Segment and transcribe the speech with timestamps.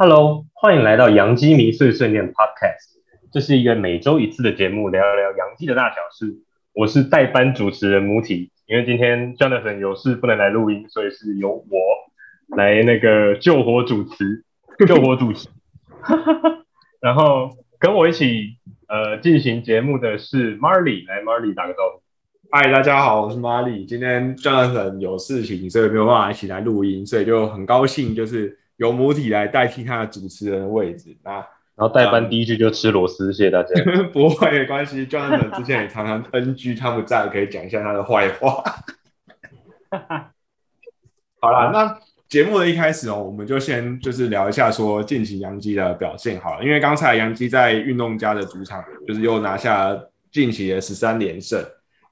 [0.00, 3.00] Hello，欢迎来到杨基迷碎碎念 Podcast。
[3.32, 6.36] 这是一个每周一次的节目，聊聊杨基的大小事。
[6.72, 14.44] 我是代班主持人母体，因为今天 Jonathan 有事不能来录音，所以是由我来那个救火主持，
[14.86, 15.48] 救火主持。
[17.02, 22.00] 然后跟我一起呃进行节目的是 Marley，来 Marley 打个招呼。
[22.52, 23.84] 嗨，大家好，我是 Marley。
[23.84, 31.16] 今天 Jonathan 有事情，所以没有办法一起来录音，所以就很高兴，就是由母体来代替他的主持人的位置。
[31.22, 31.32] 那
[31.76, 33.68] 然后代班第一句就吃螺丝，谢谢大家。
[34.12, 38.64] 不会没关系，Jonathan 之前也常常 NG 他不在，可以讲一下他的坏话。
[41.40, 49.96] 好啦，那节目的一开始哦，我们就先就是聊一下说近期杨基的表现好了，因为刚才杨基在运动家的主场就是又拿下
[50.32, 51.64] 近期的十三连胜。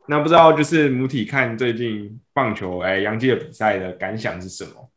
[0.07, 4.89] 那不知道就是母体看最近棒球哎杨基的比赛的感想是什么？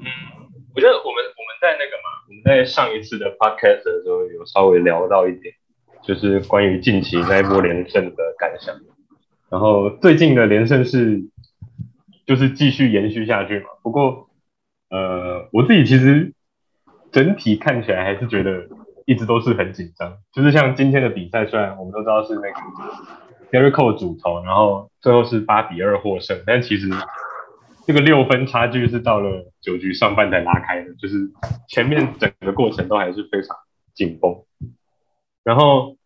[0.00, 0.06] 嗯，
[0.76, 5.54] 我觉得我们我们在那个嘛，我们在上一次的 podcast 的时候有稍微聊到一点，
[6.04, 8.76] 就是关于近期那一波连胜的感想。
[9.50, 11.22] 然后最近的连胜是
[12.26, 13.66] 就是继续延续下去嘛。
[13.82, 14.28] 不过
[14.90, 16.34] 呃，我自己其实
[17.10, 18.68] 整体看起来还是觉得。
[19.08, 22.60] 一直都是很紧张，就是像今天的比赛，虽然我们都知道是那个
[23.52, 26.90] Jericho 主投，然后最后是八比二获胜，但其实
[27.86, 31.30] 这个六分差距是到了九局上半才拉开的，就是
[31.68, 33.56] 前面整个过程都还是非常
[33.94, 34.42] 紧绷。
[35.44, 35.96] 然后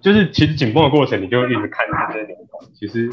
[0.00, 2.68] 就是其实紧绷的过程，你就一直看这些牛棚。
[2.74, 3.10] 其实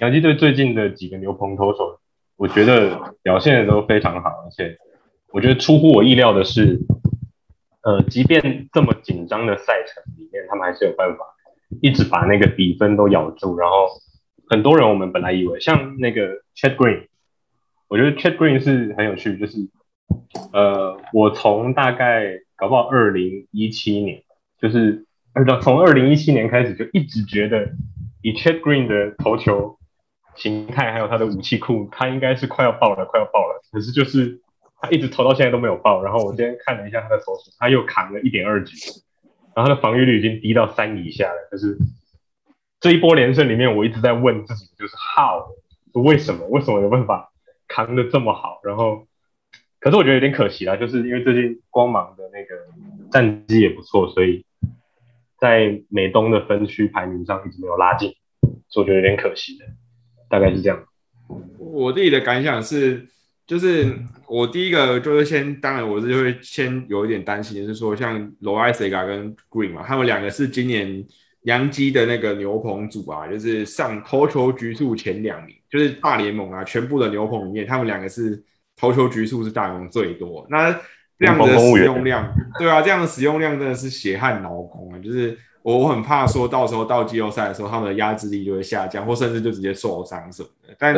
[0.00, 2.00] 洋基队最近的几个牛棚投手，
[2.36, 4.76] 我觉得表现的都非常好，而且
[5.32, 6.80] 我觉得出乎我意料的是。
[7.82, 11.24] 呃，即便这么紧张的赛程里面，他们还是有办法
[11.80, 13.56] 一直把那个比分都咬住。
[13.56, 13.86] 然后
[14.48, 16.22] 很多人我们本来以为像那个
[16.56, 17.06] Chat Green，
[17.88, 19.58] 我觉得 Chat Green 是很有趣，就是
[20.52, 24.22] 呃，我从大概搞不好二零一七年，
[24.60, 25.04] 就是
[25.34, 27.70] 呃从二零一七年开始就一直觉得
[28.22, 29.78] 以 Chat Green 的投球
[30.34, 33.62] 形态还有他的武器库，他应该是快要爆了，快要爆了。
[33.72, 34.40] 可是就是。
[34.78, 38.76] 他一直投到现在都没有爆，然后我今天看了一下他的投数，他又扛了一点二局，
[39.54, 41.48] 然后他的防御率已经低到三以下了。
[41.50, 41.78] 就是
[42.78, 45.46] 这一波连胜里面，我一直在问自己，就是 how，
[45.94, 47.32] 为什么，为什么有办法
[47.68, 48.60] 扛的这么好？
[48.64, 49.06] 然后，
[49.80, 54.44] 可是我觉得有点可惜啦，就是因为最近光芒的那个战绩也不错，所以
[55.38, 58.14] 在美东的分区排名上一直没有拉近，
[58.68, 59.64] 所以我觉得有点可惜的，
[60.28, 60.84] 大概是这样。
[61.58, 63.08] 我自己的感想是。
[63.46, 71.06] 就是我第一个就是先，当然我是会先有一点担心，就是说像罗埃塞嘎跟 Green 嘛，他们两个是今年
[71.46, 78.40] 洋基的那个牛棚组啊，就是上投球局数前两名，就是大联盟啊全部的牛棚里面，他们两个是
[78.76, 80.46] 投球局数是大联盟最多。
[80.48, 80.72] 那
[81.18, 90.74] 这样的使用量，对啊，这样的使用量真的是血汗劳工啊，就是我我很怕说到时候到季后赛的时候，他们的压制力就会下降，或甚至就直接受伤什么的。
[90.78, 90.94] 但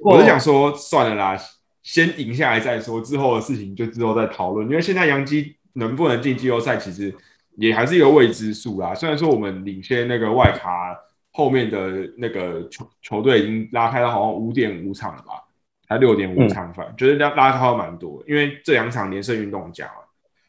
[0.00, 1.38] 我是想说，算了啦。
[1.82, 4.68] 先赢下来再说，之后的事情就之后再讨论。
[4.68, 7.14] 因为现在杨基能不能进季后赛，其实
[7.56, 8.94] 也还是一个未知数啦。
[8.94, 10.96] 虽然说我们领先那个外卡
[11.32, 15.42] 后面的那个球球队已经拉开了好像五点五场了吧，
[15.88, 18.22] 还六点五场，反正觉得拉拉开蛮多。
[18.26, 19.88] 因为这两场连胜运动奖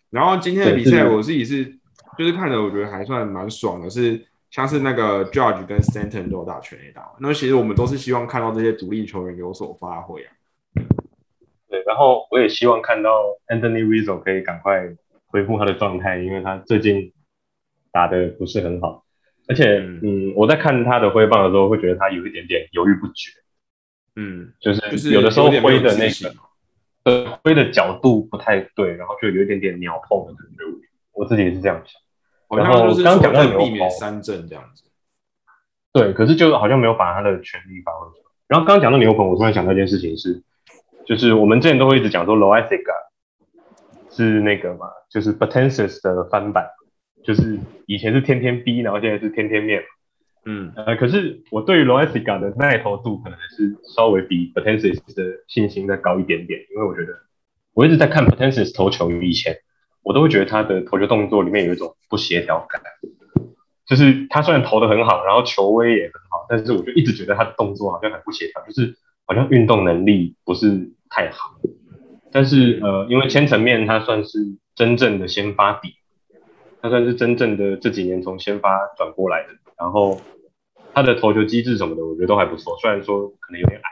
[0.09, 1.65] 然后今天的比赛我自己是
[2.17, 3.89] 就是看的，我觉得还算蛮爽的。
[3.89, 10.31] 是像是那个 George 跟 Stanton 都有打全垒打，那其实我们都是希望看到这些主力球员有所发挥啊。
[11.69, 13.11] 对，然后我也希望看到
[13.49, 14.87] Anthony Rizzo 可以赶快
[15.37, 17.13] 恢复他的状态，因为他最近
[17.91, 19.05] 打的不是很好，
[19.47, 23.29] 而且，嗯，我在看他的挥棒的时候，会觉得他有一点点犹豫不决，
[24.15, 26.33] 嗯，就是有的时候挥的那个，
[27.03, 30.63] 呃，挥的角度不太对，然后就有一点点鸟碰的感觉，
[31.13, 32.01] 我自己也是这样想。
[32.57, 34.85] 然后刚讲到避免三振这样子，
[35.93, 38.23] 对，可是就好像没有把他的全力发挥出来。
[38.47, 40.41] 然后刚刚讲到牛棚，我突然想到一件事情是。
[41.05, 42.95] 就是我们之前都会一直讲说 l o i s i c a
[44.17, 46.67] 是那个嘛，就是 Potensis 的翻版，
[47.23, 49.83] 就是以前是天天逼，然后现在是天天面。
[50.45, 57.13] 嗯，呃，可是我对于 l o s i c a 的耐投度可能还是稍微比 Potensis 的信心再高一点点，因为我觉得
[57.73, 59.57] 我一直在看 Potensis 投球以前，
[60.01, 62.81] 我都会觉得他的投球动作里面有一种不协调感，
[63.85, 70.91] 就是他虽然投的很好，然后球威也很好，但是我就一直觉得他的动作好像很不协调，就是好像运动能力不是。
[71.09, 71.55] 太好，
[72.31, 74.39] 但是呃，因为千层面他算是
[74.75, 75.95] 真正的先发底，
[76.81, 80.19] 他算是真正的这几年从先发转过来的，然后
[80.93, 82.77] 他的投球机制什么的，我觉得都还不错。
[82.81, 83.89] 虽然说可能有点矮，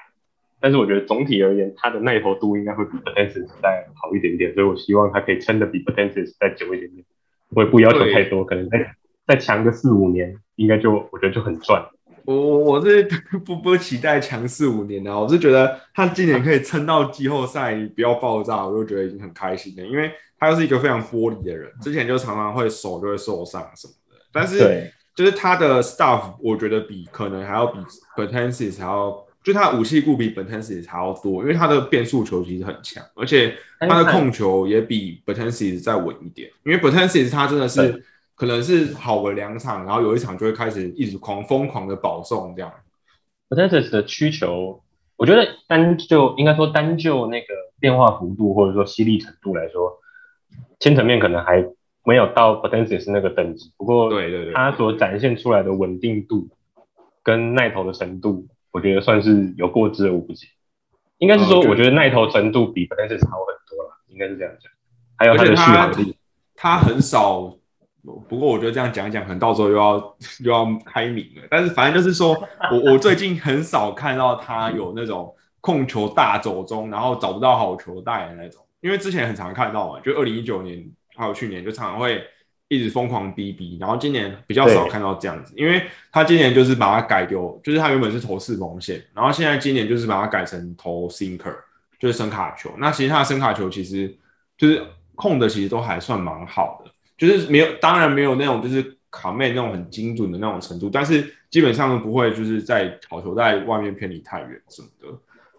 [0.60, 7.06] 但是我觉得总体而言，他的耐投度应该会比 Potensis 再好一点点，所以我希望他可以撑得比 Potensis 再久一点点。
[7.50, 8.96] 我也不要求太多，可能再
[9.28, 11.88] 再强个四五年，应该就我觉得就很赚。
[12.26, 13.08] 我我我是
[13.46, 19.84] 不不期待强势五年的，我是觉得他今年可以撑到季后赛不要爆炸，我就觉得已经很开心了。
[19.86, 27.80] 因为他又是一个非常玻璃的人，之前就常常会手就会受伤什么的，但是就是他的 stuff，我觉得比可能还要比
[28.16, 29.24] Potensis 还要。
[29.46, 36.50] 就他武器库比本 t e n s 还要多，因为他的变速球其实很强，而且他的控球也比 b e t e n s 再稳一点。
[36.66, 38.04] 因为 b e t e n s 他真的是
[38.36, 42.72] 可能是好了两场，然后有一场就会开始一直狂疯狂的保送这样。
[43.48, 44.84] b e t e n s 的需求，
[45.16, 47.48] 我觉得单就应该说单就那个
[47.80, 50.00] 变化幅度或者说犀利程度来说，
[50.80, 51.66] 千层面可能还
[52.04, 53.72] 没有到 b e t e n s 那个等级。
[53.78, 56.50] 不过，对对对，它所展现出来的稳定度
[57.24, 58.48] 跟耐投的程度。
[58.72, 60.48] 我觉得算是有过之而无不及，
[61.20, 64.70] 应该是说，我觉得耐投程度比 Potenses 好很多了，应该是这样讲。
[65.18, 66.18] 还有它的续航力，
[66.56, 67.56] 它很少。
[68.28, 71.48] 不过我觉得这样讲一讲，可能到时候又要 又要开明了。
[71.50, 72.36] 但是反正就是说
[72.72, 78.62] 我我最近很少看到他有那种控球大走中，然后找不到好球带的那种。
[78.82, 80.86] 因为之前很常看到嘛，就二零一九年
[81.16, 82.24] 还有去年，就常常会。
[82.68, 91.56] 一直疯狂逼逼，然后今年比较少看到这样子，因为他今年就是把它改丢，就是他原本是投四缝线，然后现在今年就是把它改成投 sinker，
[92.00, 92.74] 就是声卡球。
[92.80, 94.12] 那其实他的声卡球其实
[94.58, 96.85] 就是控的，其实都还算蛮好的，
[97.18, 105.08] 就是没有，当然没有那种就是卡妹那种很精准的那种程度，但是基本上不会就是在好球在外面偏离太远什么的。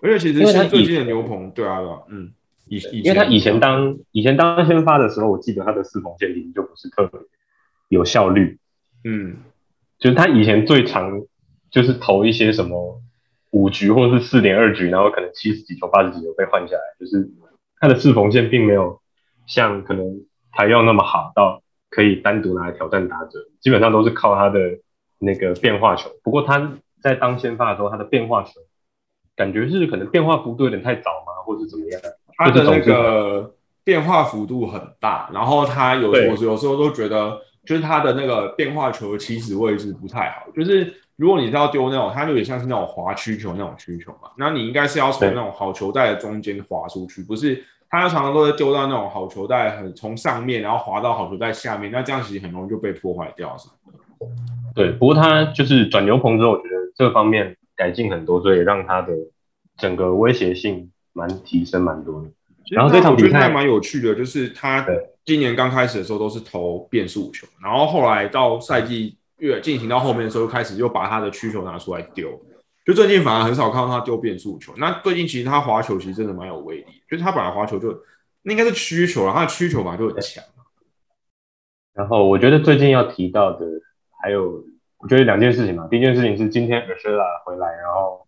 [0.03, 2.32] 而且其实像最近的牛棚，对啊，对啊，嗯。
[2.69, 7.20] 以因为他以前当以前当先发的时候，我记得他的四缝线其实就不是特别
[7.88, 8.58] 有效率，
[9.05, 9.37] 嗯，
[10.00, 11.23] 就是他以前最长
[11.70, 13.00] 就是投一些什么
[13.53, 17.31] 五局或是四点二局，然后可能七十几球八十几球被换下来，就是
[17.79, 19.00] 他的四缝线并没有
[19.47, 20.23] 像可能
[20.56, 24.58] 台用那么好到可以单独拿来挑战打者，基本上都是靠他的
[25.19, 26.11] 那个变化球。
[26.23, 26.73] 不过他
[27.03, 28.53] 在当先发的时候，他的变化球
[29.37, 32.00] 感觉是可能变化幅度有点太早嘛，或者怎么样。
[32.38, 33.55] 他的那个
[33.85, 40.47] 变化幅度很大，然后他有我有时候都觉得，就是他的那个变化球的起始位置不太好。
[40.55, 47.62] 就是如果你是要丢那种，它有点像是那种滑曲球那种曲球嘛，那你应该是要从那种好球带的中间滑出去，不是？
[47.88, 53.69] 他常常都会丢到那种好球带，很从上面然后滑到好球带下面，那这样其实很容易就被破坏掉，是
[54.75, 59.12] 对，不过他就是转牛棚之后，我觉得这方面改进很多，所以让他的
[59.77, 60.91] 整个威胁性。
[61.19, 62.29] 蛮提升蛮多的，
[62.73, 64.87] 然后这场比赛蛮有趣的，就是他
[65.25, 72.39] 今年刚开始的时候都是投变速球，然后后来到赛季越进行到后面的时候，开始又把他的曲球拿出来丢，
[72.87, 74.73] 就最近反而很少看到他丢变速球。
[74.77, 77.93] 那最近其实他滑球其实真的蛮有威力，就是他本来滑球就
[78.43, 80.43] 那应该是曲球了，他的曲球嘛就很强。
[81.93, 83.67] 然后我觉得最近要提到的
[84.23, 84.65] 还有，
[84.99, 88.25] 我觉得两件事情嘛，第一件事情是今天 Ursula 回来，然后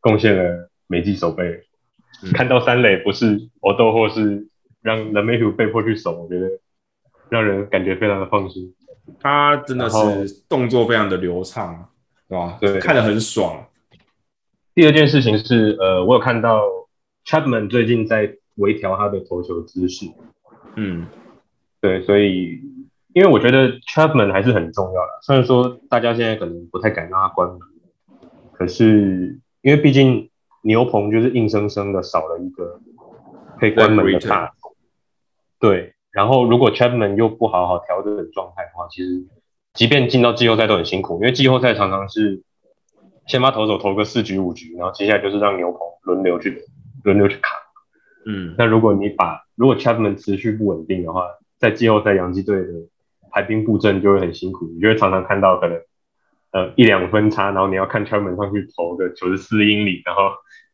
[0.00, 1.62] 贡献了美记守备。
[2.34, 4.48] 看到三垒不是搏斗，或是
[4.80, 6.48] 让 The Mayhew 被迫去守，我觉得
[7.28, 8.74] 让人感觉非常的放心。
[9.20, 11.88] 他真的是动作非常的流畅，
[12.28, 12.58] 对吧？
[12.60, 13.64] 对，看得很爽。
[14.74, 16.62] 第二件事情是，呃，我有看到
[17.26, 20.06] Chapman 最近在微调他的投球姿势。
[20.76, 21.06] 嗯，
[21.80, 22.60] 对，所以
[23.14, 27.58] 因为我觉得 Chapman 还是很重要的，虽然说大家现在可能不太敢让他关门，
[28.52, 30.28] 可是因为毕竟。
[30.64, 32.78] 牛棚就是硬生生的少了一个
[33.58, 34.52] 可以关门的大
[35.58, 35.94] 对。
[36.12, 39.24] 然后如果 Chapman 又不好好调整状态的话，其实
[39.74, 42.44] 即便进到季后赛都很辛苦，因为季后赛常常是
[43.26, 46.64] 先把投手投个四局五局，然后接下来就是让牛棚轮流去
[47.04, 47.52] 轮流去扛。
[48.26, 51.26] 嗯，那如果你把如果 Chapman 持续不稳定的话，
[51.58, 52.68] 在季后赛洋基队的
[53.30, 55.80] 排兵布阵就会很辛苦，你就会常常看到可能
[56.52, 60.22] 呃一两分差，然后你要看 Chapman 上去投个九十四英里，然后。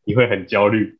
[0.05, 0.97] 你会很焦虑，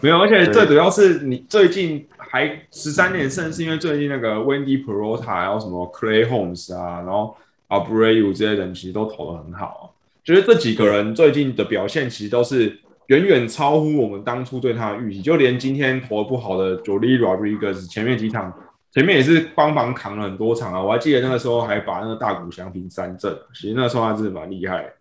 [0.00, 7.36] 没有，而且最主要是你最近还十三连胜，是因为最近那个 Wendy Perota，还有什么 Clay Holmes 啊，然后
[7.68, 18.52] Abreu 这些人其实都投的很好，觉得这几个人最近的表现其实都是远远超乎我们当初对他的预期，就连今天投的不好的 Jolie Rodriguez 前面几场，
[18.92, 24.92] 前面也是帮忙扛了很多场啊，我还记得那个时候还把那个大谷翔平三振，其实那时候他真的蛮厉害，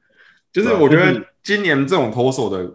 [0.51, 2.71] 就是我觉得今年这种投手的。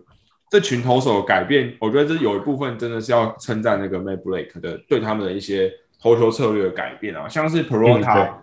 [0.51, 8.35] 这群投手改变，我觉得这有一部分真的是要称赞那个 Matt Blake 的对他们的一些投球策略的改变啊，像是 Perota，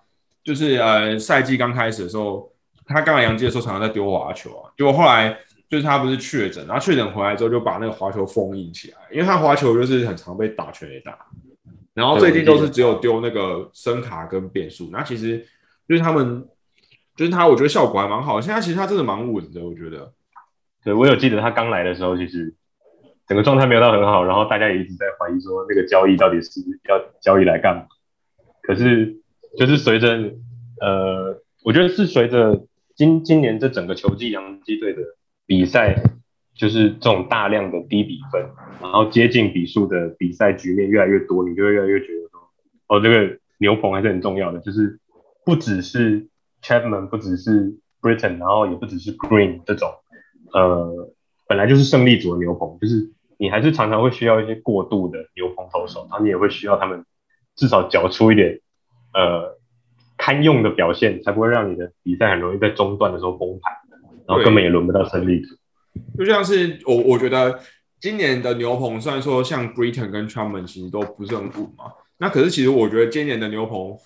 [0.44, 2.51] 就是呃赛季刚开始的时候，
[2.92, 5.38] 他刚来洋基的时候常常在丢滑球啊，结果后来
[5.70, 11.18] 就是他不是确诊，然后确诊回来之后就把那个滑球封印起来，因为他滑球就是很常被打全垒打，
[11.94, 15.46] 然后最近都是只有丢那个声卡跟变速，那其实
[15.88, 16.48] 就是他们
[17.16, 20.12] 就是他，我觉得效果还蛮好，现在其实他真的蛮稳的，我觉得。
[20.84, 22.56] 对我有记得他刚来的时候，其实
[23.28, 27.86] 整个状态没有到很好，然后大家也一直在怀疑说那个交易到底是要交易来干嘛，
[28.64, 29.16] 可是
[29.60, 30.34] 就是随着
[30.80, 35.02] 呃，我觉得是随着今今年这整个球季洋基队的
[35.46, 35.96] 比赛，
[36.56, 38.42] 就是这种大量的低比分，
[38.82, 42.50] 然后接近比数的比赛局面越来越多，你就会越来越觉得说，
[42.88, 45.00] 哦，这个牛棚还是很重要的，就是
[45.46, 46.28] 不只是
[46.62, 49.90] Chapman，不只是 Britain，然后也不只是 Green 这种，
[50.54, 51.14] 呃，
[51.48, 57.06] 本来就是胜利组的牛棚，就是你还是常常会需要一些过渡的牛棚投手，然后你也会需要他们
[57.56, 58.60] 至少缴出一点，
[59.14, 59.61] 呃。
[60.22, 63.74] 堪用的表现，才不会让你的比赛很容易在中段的时候崩盘，
[64.28, 65.56] 然后根本也轮不到胜利组。
[66.16, 67.60] 就像是我，我觉得
[68.00, 71.86] 今年的牛棚虽然说像 Britain 跟 Truman 其实都不是很补嘛，
[72.20, 73.98] 那可是其实我觉得今年的牛棚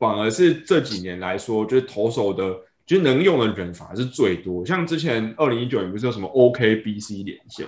[0.00, 2.52] 反而是这几年来说，就是投手的，
[2.84, 4.66] 就是能用的人反而是最多。
[4.66, 7.64] 像之前二零一九年不是有什么 OKBC 连线，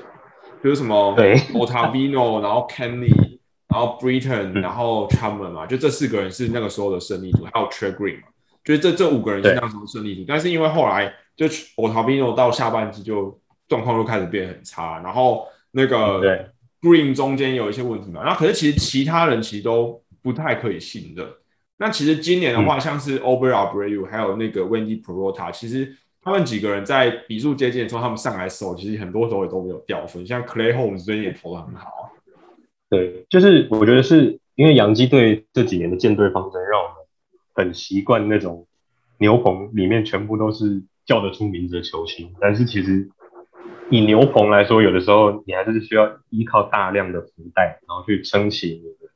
[0.61, 3.32] 就是什么对 Otavino，然后 Kenny。
[3.73, 8.29] 然后 Britain，然后 Chapman 嘛，就这四个人是那个时候的胜利组，还有 Trey Green 嘛，
[8.63, 10.25] 就是这这五个人是那时候胜利组。
[10.29, 16.21] 但是因为后来就 Otavino 到下半季就状况就开始变很差，然后那个
[16.83, 21.27] Green 中间有一些问题嘛，然后可是其实其他人其实都不太可以信任。
[21.79, 30.25] 那其实今年的话，像是 o b e r Abreu 还有那个 Wendy Perota，其实他们几个人在比数接近的时候，他们上来时候，其实很多时候也都没有掉分。
[30.27, 32.13] 像 Clay Holmes 最近也投的很好。
[32.93, 36.97] 对，就是我觉得是因为洋基队这几年的舰队方针，让我们
[37.55, 38.67] 很习惯那种
[39.17, 42.35] 牛棚里面全部都是叫得出名字的球星。
[42.39, 43.09] 但是其实
[43.89, 49.11] 以牛棚来说，有的时候你还是需要依靠大量的福袋，然后去撑起你的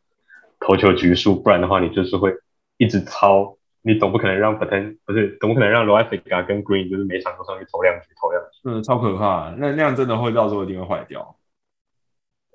[0.58, 2.32] 投球局数，不然的话你就是会
[2.78, 3.58] 一直超。
[3.82, 8.58] 你总不可能让 Paten 不是，总不可能让 r o a f i c a 跟 Green 就是每场都上去投两局，投两局。
[8.64, 9.54] 嗯，超可怕。
[9.58, 11.36] 那那样真的会到时候一定会坏掉。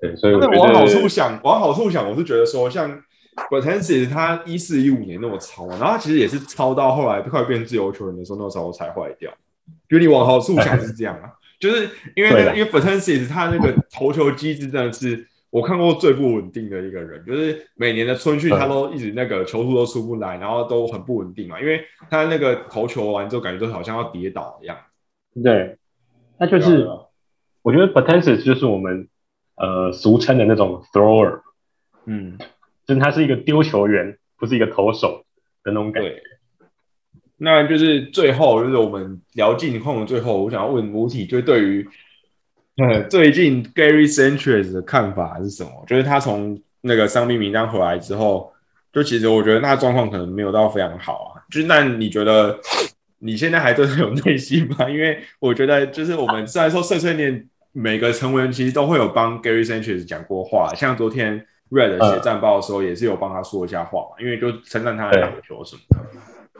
[0.02, 2.90] 对，所以那往好处想，往好处想，我是觉得说，像
[3.48, 9.32] b e t e n s i 他一四一五年那么超，然后他其实也是超到后来快变自由球员的时候，那时候才坏掉。
[9.88, 11.30] 就你往好处想是这样啊，
[11.60, 21.80] 就是因为因为 b e t e n s i 他那个投球机制真的是我看过最不稳定的一个人，就是每年的春训他都一直那个球速都出不来，然后都很不稳定嘛，因为
[22.10, 24.76] 他那个投球完之后感觉都好像要跌倒一样。
[25.44, 25.78] 对，
[26.38, 26.88] 那就是
[27.62, 29.06] 我觉得 b e t e n s i 就是我们。
[29.62, 31.40] 呃，俗称的那种 thrower，
[32.04, 32.36] 嗯，
[32.84, 35.24] 就是他是一个丢球员，不是一个投手
[35.62, 36.20] 的那种感觉。
[37.36, 41.88] 那就是最后，就是我们聊近况的最后，我想要问母体，就对于
[42.76, 45.70] 呃最近 Gary Sanchez 的看法是什么？
[45.86, 48.52] 就是他从那个伤病名单回来之后，
[48.92, 51.46] 就其实我觉得那状况可能没有到非常好啊。
[51.52, 52.58] 就是那你觉得
[53.20, 54.90] 你现在还真的有内心吗？
[54.90, 57.48] 因为我觉得就是我们虽然说碎碎念。
[57.72, 66.06] 每个成员其实都会有帮 Gary Sanchez 讲过话，像昨天 Red 写战报的时候，也是有帮他说一下话嘛，因为就称赞他的打球什么的。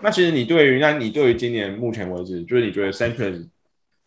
[0.02, 3.46] 那其实你对于，那你对于今年目前为止，就是你觉得 Sanchez，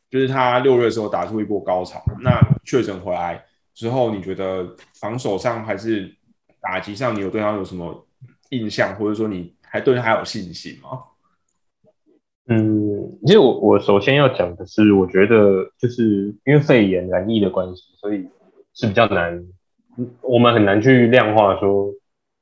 [0.10, 3.42] 就是他六月的时候打出一波高潮，那确诊回来
[3.74, 6.14] 之后，你觉得防守上还是
[6.60, 8.06] 打击上，你有对他有什么
[8.50, 11.00] 印象，或者说你还对他有信心吗？
[12.48, 18.28] 嗯，其实我我首先要讲的是，我觉得就是因为肺炎染疫的关系，所以
[18.76, 19.44] 是比较难，
[20.22, 21.92] 我们很难去量化说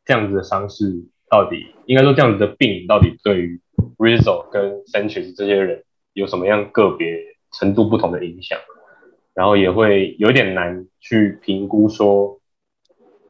[0.03, 0.91] 这样子的伤势
[1.29, 3.61] 到底，应该说这样子的病到底对于
[3.97, 7.17] Rizzo 跟 Sanchez 这些人有什么样个别
[7.53, 8.59] 程度不同的影响，
[9.33, 12.41] 然后也会有点难去评估说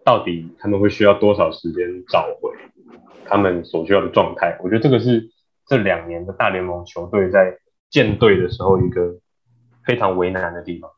[0.04, 2.52] 到底他们会需要多少时间找回
[3.26, 5.30] 他们所需要的状态，我觉得这个是。
[5.68, 7.58] 这两年的大联盟球队在
[7.90, 9.20] 建队的时候，一个
[9.86, 10.90] 非常为难的地方。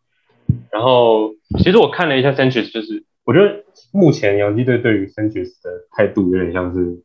[0.71, 7.01] 然后，其实我看了一下 Sanchez，就是我觉得目前洋基队对于 Sanchez 的态度有点像是，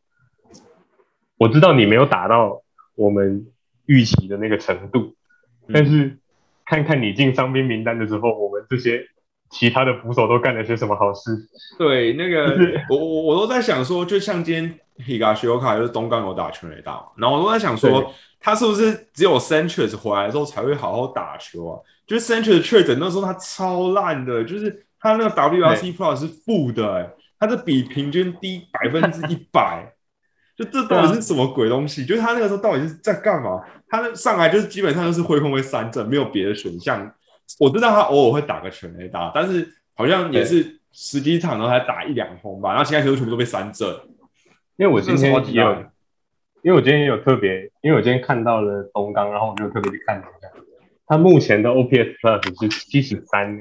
[1.38, 2.62] 我知道你没有打到
[2.94, 3.46] 我们
[3.86, 5.14] 预期的那个程度，
[5.72, 6.18] 但是
[6.66, 9.06] 看看你进伤兵名单的时候，我们这些
[9.50, 11.30] 其他的捕手都干了些什么好事。
[11.76, 12.56] 对，那个
[12.88, 14.78] 我我我都在想说，就像今天。
[15.00, 21.80] Higashioka 就是东刚有打全垒打，然后我都在想说，他是不是只有 Sanchez 回来之后才会好好打球啊？
[22.06, 29.90] 就是 Sanchez 确诊那时候他超烂的，就是他那个 WRC Plus 是负的，哎，他是比平均低百分之一百，
[30.54, 32.04] 就这到底是什么鬼东西？
[32.04, 33.64] 就是他那个时候到底是在干嘛？
[33.88, 37.10] 他那上来就是基本上就是挥空挥三振，没有别的选项，
[37.58, 43.88] 我知道他偶尔会打个全垒打，但是好像也是十几场然后才打一两轰吧，然后其他球全部都被三振。
[44.76, 45.72] 因为我今天也有，
[46.62, 50.48] 因为我今天也有特别，因为我今天看到了东刚，然后我就特别去看一下，
[51.06, 53.58] 他目前的 OPS Plus 是七十三，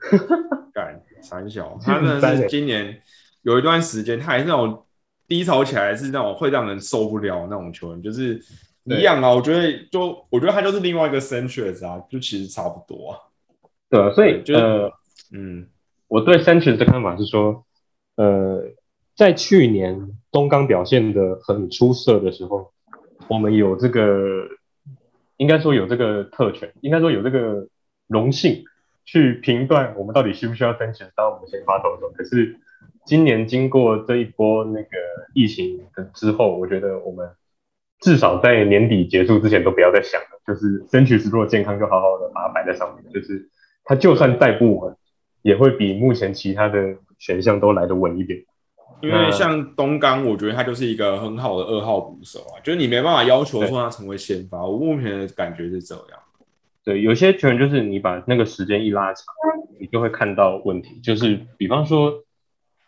[0.72, 3.02] 干三小，他真的是今年
[3.42, 4.86] 有一段时间，他还是那种
[5.28, 8.40] 低潮起来是那种会让人受不了那种球员，就是
[8.84, 9.34] 一样啊。
[9.34, 13.18] 我觉得就我觉得他就是另外一个 Centuries 啊，就其实差不多啊。
[13.88, 14.92] 对啊，所以就是
[15.32, 15.68] 嗯，
[16.08, 17.64] 我对 Centuries 的看法是说，
[18.16, 18.64] 呃，
[19.16, 20.16] 在去年。
[20.32, 22.70] 东刚表现的很出色的时候，
[23.26, 24.46] 我们有这个，
[25.38, 27.66] 应该说有这个特权，应该说有这个
[28.06, 28.62] 荣幸
[29.04, 32.12] 去评断我们到底需不需要申请当我们先发投手。
[32.14, 32.60] 可是
[33.04, 34.88] 今年经过这一波那个
[35.34, 37.28] 疫情的之后，我觉得我们
[38.00, 43.48] 至少在年底结束之前都不要再想了，就是争取是如果健康就好好的把它摆在上面，就是
[43.84, 44.96] 它就算再不稳，
[45.42, 48.42] 也会比目前其他的选项都来得稳一点。
[49.02, 54.66] 因为像东刚，我觉得他就是一个很好的二号捕手啊，就是你没办法要求说他成为先发。
[54.66, 56.04] 我目前的感觉是这样。
[56.84, 59.24] 对，有些球员就是你把那个时间一拉长，
[59.78, 61.00] 你就会看到问题。
[61.02, 62.24] 就是比方说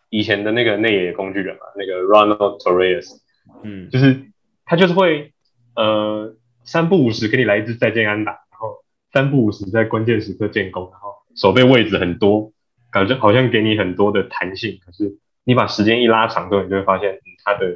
[0.09, 3.07] 以前的那个内野工具人嘛，那个 Ronald Torres，
[3.63, 4.21] 嗯，就是
[4.73, 5.33] 他就是会
[5.75, 12.51] 呃三不五时给你来一支再见安打，然后三不五时在关键时刻建功，然后守备位置很多，
[12.91, 15.17] 感觉好像给你很多的弹性，可是。
[15.45, 17.75] 你把时间一拉长之后，你就会发现他的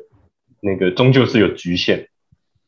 [0.61, 2.07] 那个终究是有局限。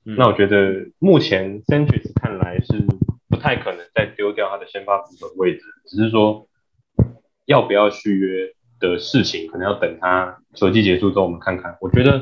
[0.04, 2.86] 那我觉得目前 Century 看来是
[3.30, 6.50] 不太可能再丢掉他的先发捕手的位置，只是说
[7.46, 11.78] 要不要续约的事情，可能要等他球季结束之后我们看看。
[11.80, 12.22] 我觉得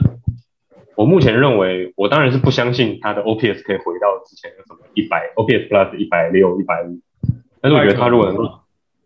[0.98, 7.00] 我目前认为，我当然是不相信他的 OPS 可以回到之前的什么一百 OPS Plus 一百六、一百五，
[7.62, 8.60] 但是我觉得他如果能够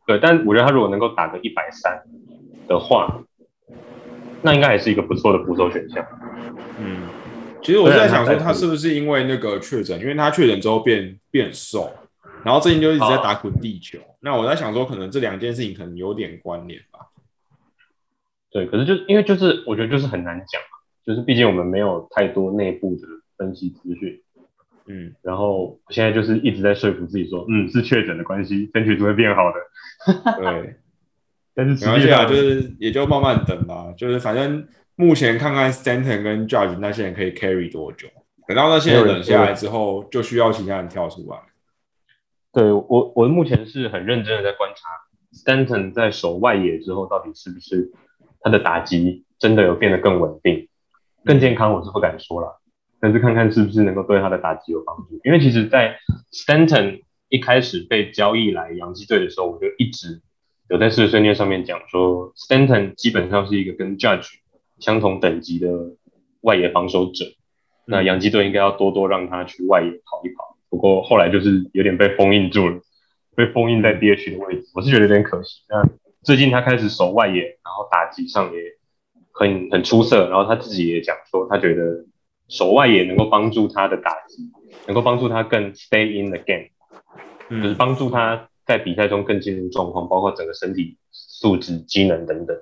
[0.08, 2.02] 对，但我觉得他如果能够打个一百三
[2.68, 3.22] 的话。
[4.44, 6.04] 那应该还是一个不错的捕手选项。
[6.80, 6.98] 嗯，
[7.62, 11.94] 其实我是在想说，他是不是因为那个确诊，因为他确诊之后变变瘦，
[12.44, 14.00] 然后最近就一直在打滚地球。
[14.20, 17.02] 那我在想说，可能这两件事情可能有点关联吧。
[18.50, 20.60] 对，可是就因为就是我觉得就是很难讲，
[21.06, 24.22] 就是毕竟我们没有太多内部的分析资讯。
[24.88, 30.38] 嗯，然后我现在就是一直在说服自己说，嗯，是确诊的关系，身体就会变好的。
[30.38, 30.76] 对。
[31.54, 33.94] 但是没关系啊，就是也就慢慢等吧。
[33.98, 38.08] 就是反正目前看看 Stanton 跟 Judge 那些人可以 carry 多久，
[38.48, 41.38] 等到那些人冷下来之后，就需要其他人跳出来。
[42.54, 44.88] 对我，我目前是很认真的在观察
[45.34, 47.92] Stanton 在守外野之后，到底是不是
[48.40, 50.70] 他的打击真的有变得更稳定、
[51.24, 52.62] 更健康，我是不敢说了。
[53.00, 55.20] 但是看看是不是能够对他的打击有帮助。
[55.24, 55.98] 因为其实，在
[56.32, 60.22] Stanton 一开始被交易来洋基队的时候，我就一直。
[60.70, 64.30] 有在碎碎念上面讲说，Stanton 基本上是一个跟 Judge
[64.80, 65.68] 相同等级的
[66.40, 67.26] 外野防守者，
[67.86, 70.56] 那洋基队应该要多多让他去外野跑一跑。
[70.70, 72.80] 不过后来就是有点被封印住了，
[73.36, 75.64] 被封印在 DH 的位置，我是觉得有点可惜。
[75.68, 75.84] 那
[76.24, 78.60] 最近他开始守外野，然后打击上也
[79.34, 82.06] 很很出色，然后他自己也讲说，他觉得
[82.48, 84.52] 手外也能够帮助他的打击，
[84.88, 86.70] 能够帮助他更 stay in the game，
[87.62, 88.48] 就是帮助他。
[88.64, 92.56] 在比赛中更进入状况，包括整个身体素质、机能等等。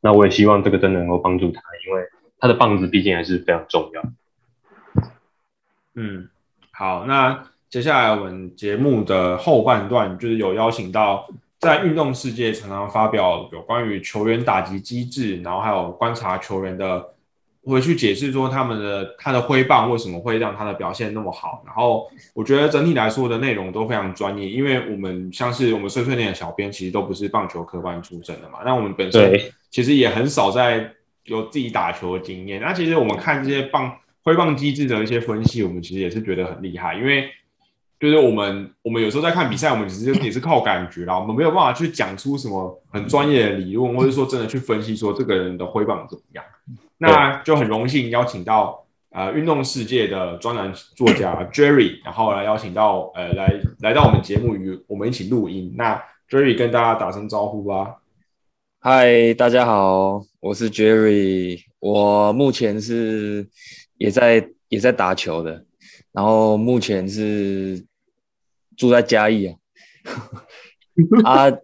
[0.00, 2.02] 那我也希望这个真的能够帮助他，因为
[2.40, 4.02] 他的棒子毕竟还是非常重要。
[5.94, 6.30] 嗯，
[6.72, 11.28] 好，那接下来我们节目的后半段就是有邀请到
[11.62, 17.08] 在运动世界常常发表有关于球员打击机制，然后还有观察球员的。
[17.64, 29.32] 回去解释说他们的他的挥棒为什么会让他的表现那么好，然后我觉得整体来说的内容都非常专业，因为我们像是我们碎碎念的小编其实都不是棒球科班出身的嘛，那我们本身
[29.70, 30.92] 其实也很少在
[31.26, 37.30] 有自己打球的经验，那其实我们看这些棒挥棒机制的一些分析，我们其实也是觉得很厉害，因为
[38.02, 46.44] 就是我们我们有时候在看比赛，我们其实也是靠感觉啦，我们没有办法去讲出什么很专业的理论，或者说真的去分析说这个人的挥棒怎么样。
[46.98, 55.72] 那就很荣幸邀请到呃运动世界的专栏作家 Jerry，然后来邀请到呃来来到我们节目与我们一起录音。
[55.76, 57.98] 那 Jerry 跟大家打声招呼吧。
[58.80, 63.46] 嗨，大家好，我是 Jerry，我目前是
[63.96, 65.64] 也在也在打球的，
[66.10, 67.84] 然后目前是
[68.76, 69.56] 住在嘉义啊。
[71.24, 71.58] 啊。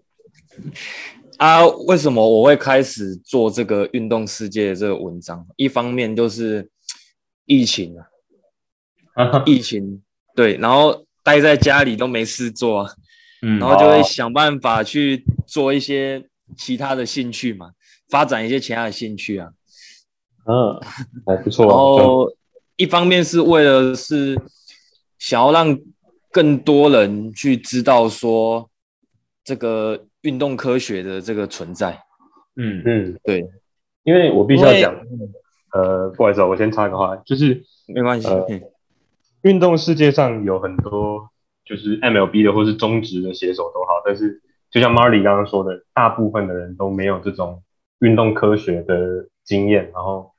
[1.39, 5.47] 啊，为什么我会开始做这个运动世界的这个文章？
[5.55, 6.69] 一方面就是
[7.45, 7.95] 疫情
[9.15, 10.03] 啊，疫情
[10.35, 12.91] 对，然后待在家里都没事做，
[13.43, 17.71] 嗯然后就会想办法去做一些其他的兴趣嘛，
[18.09, 19.51] 发展一些其他的兴趣啊。
[20.47, 20.81] 嗯，
[21.25, 21.79] 还不错然啊。
[21.79, 22.33] 后
[22.75, 24.37] 一方面是为了是
[25.21, 25.79] 想要让
[26.39, 28.71] 更多人去知道说
[29.43, 31.99] 这个运动科学的这个存在。
[32.55, 32.81] 嗯。
[32.87, 33.45] 嗯，对，
[34.05, 34.95] 因为我必须要讲，
[35.73, 38.63] 呃，不好意思啊，我先插个话，就是没关系，呃嗯
[39.43, 41.29] 运动世界上有很多
[41.65, 47.65] 就是 MLB 的或是中职的写手都好，但是就像 Marley 刚刚说的，大部分的人都没有这种
[47.99, 50.31] 运动科学的经验，然后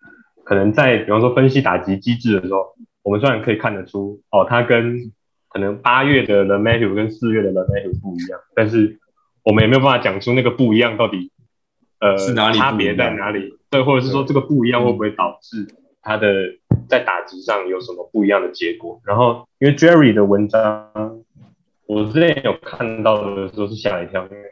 [0.45, 5.11] 可能在比方说分析打击机制的时候，我们虽然可以看得出哦，他跟
[5.49, 8.99] 可能八月的 The Matthew 跟四月的 The Matthew 不一样，但是
[9.43, 11.31] 我们也没有办法讲出那个不一样到底
[11.99, 15.67] 呃是哪里差别在哪里，对，或者是说这个不一样会不会导致
[16.01, 16.27] 他的
[16.87, 19.01] 在打击上有什么不一样的结果？
[19.03, 20.91] 然后因为 Jerry 的文章，
[21.87, 24.43] 我之前有看到的时候是吓一跳，因为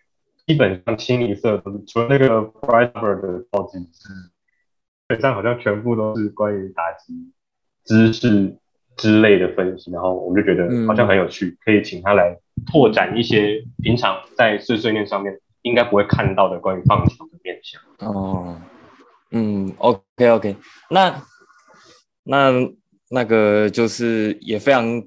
[0.48, 7.32] 基本上清一色都是除了那个 Briber 的超级制，基本上好像全部都是关于打击
[7.86, 8.58] 知识
[8.98, 17.80] 之类的分析，然后我们就觉得好像很有趣，可以请他来拓展一些平常在碎碎念上面应该不会看到的关于棒球的面向。
[18.00, 18.60] 哦，
[19.32, 20.56] 嗯，OK OK，
[20.90, 21.24] 那
[22.24, 22.52] 那
[23.10, 25.04] 那个就是也非常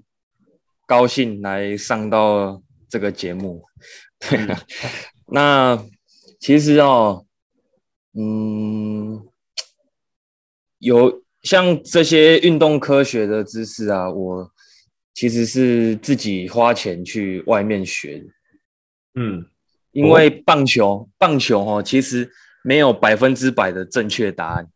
[0.87, 3.65] 高兴来上到这个节目，
[4.21, 4.61] 对啊，
[5.27, 5.85] 那
[6.39, 7.27] 其实哦，
[8.15, 9.27] 嗯，
[10.79, 14.51] 有像这些运动科学的知识啊，我
[15.15, 18.25] 其实是自己花钱去外面学的。
[19.15, 19.45] 嗯
[19.93, 22.31] 因为棒球，棒球哦，其实
[22.63, 24.67] 没有百分之百的正确答案，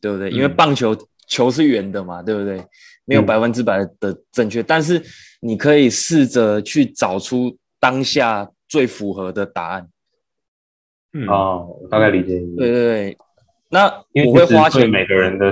[0.00, 0.28] 对不对？
[0.28, 0.94] 嗯因为棒球
[1.26, 2.62] 球是圆的嘛，对不对？
[3.06, 5.02] 没有嗯百分之百的正确，但是
[5.40, 9.88] 你可以试着去找出当下最符合的答案。
[11.14, 12.54] 嗯哦，我大概理解你。
[12.56, 13.18] 对对对，
[13.70, 15.50] 那因为我会花钱，每个人的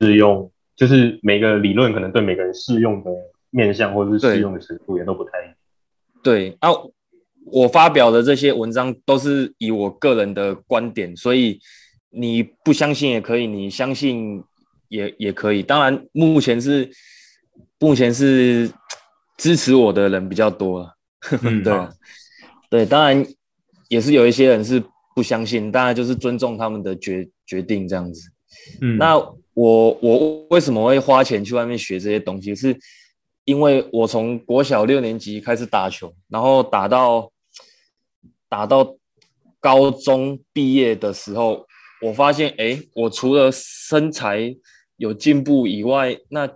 [0.00, 3.10] 适用，就是每个理论可能对每个人适用的
[3.50, 5.54] 面向或者是对适用的程度也都不太一样。
[6.22, 6.70] 对啊，
[7.44, 11.58] 我发表的这些文章都是以我个人的观点，所以
[12.10, 14.42] 你不相信也可以，你相信
[14.88, 15.62] 也也可以。
[15.62, 16.90] 当然，目前是
[17.78, 18.70] 目前是
[19.36, 20.94] 支持我的人比较多了，
[21.42, 21.90] 嗯 对啊
[22.68, 23.24] 对，当然
[23.88, 24.82] 也是有一些人是
[25.14, 28.30] 不相信，当然就是尊重他们的决决定这样子。
[28.80, 29.16] 嗯那
[29.60, 32.54] 我我为什么会花钱去外面学这些东西？
[32.54, 32.74] 是
[33.44, 37.30] 因为我从国小六年级开始打球，然后打到
[38.48, 38.96] 打到
[39.60, 41.66] 高中毕业的时候，
[42.00, 44.56] 我发现，哎，我除了身材
[44.96, 46.48] 有进步以外，那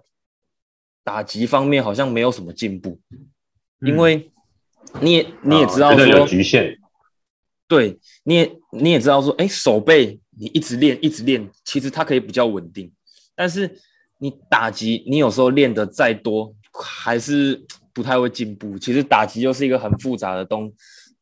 [1.02, 2.98] 打击方面好像没有什么进步，
[3.82, 4.30] 因为
[5.02, 6.78] 你也你也知道啊真的有说，局限。
[7.68, 12.92] 对，你也你也知道说，哎，手背你一直练一直练，其实它可以比较稳定，
[13.34, 13.78] 但是
[14.18, 18.78] 你打击你有时候练的再多，还是不太会进步。
[18.78, 20.72] 其实打击又是一个很复杂的东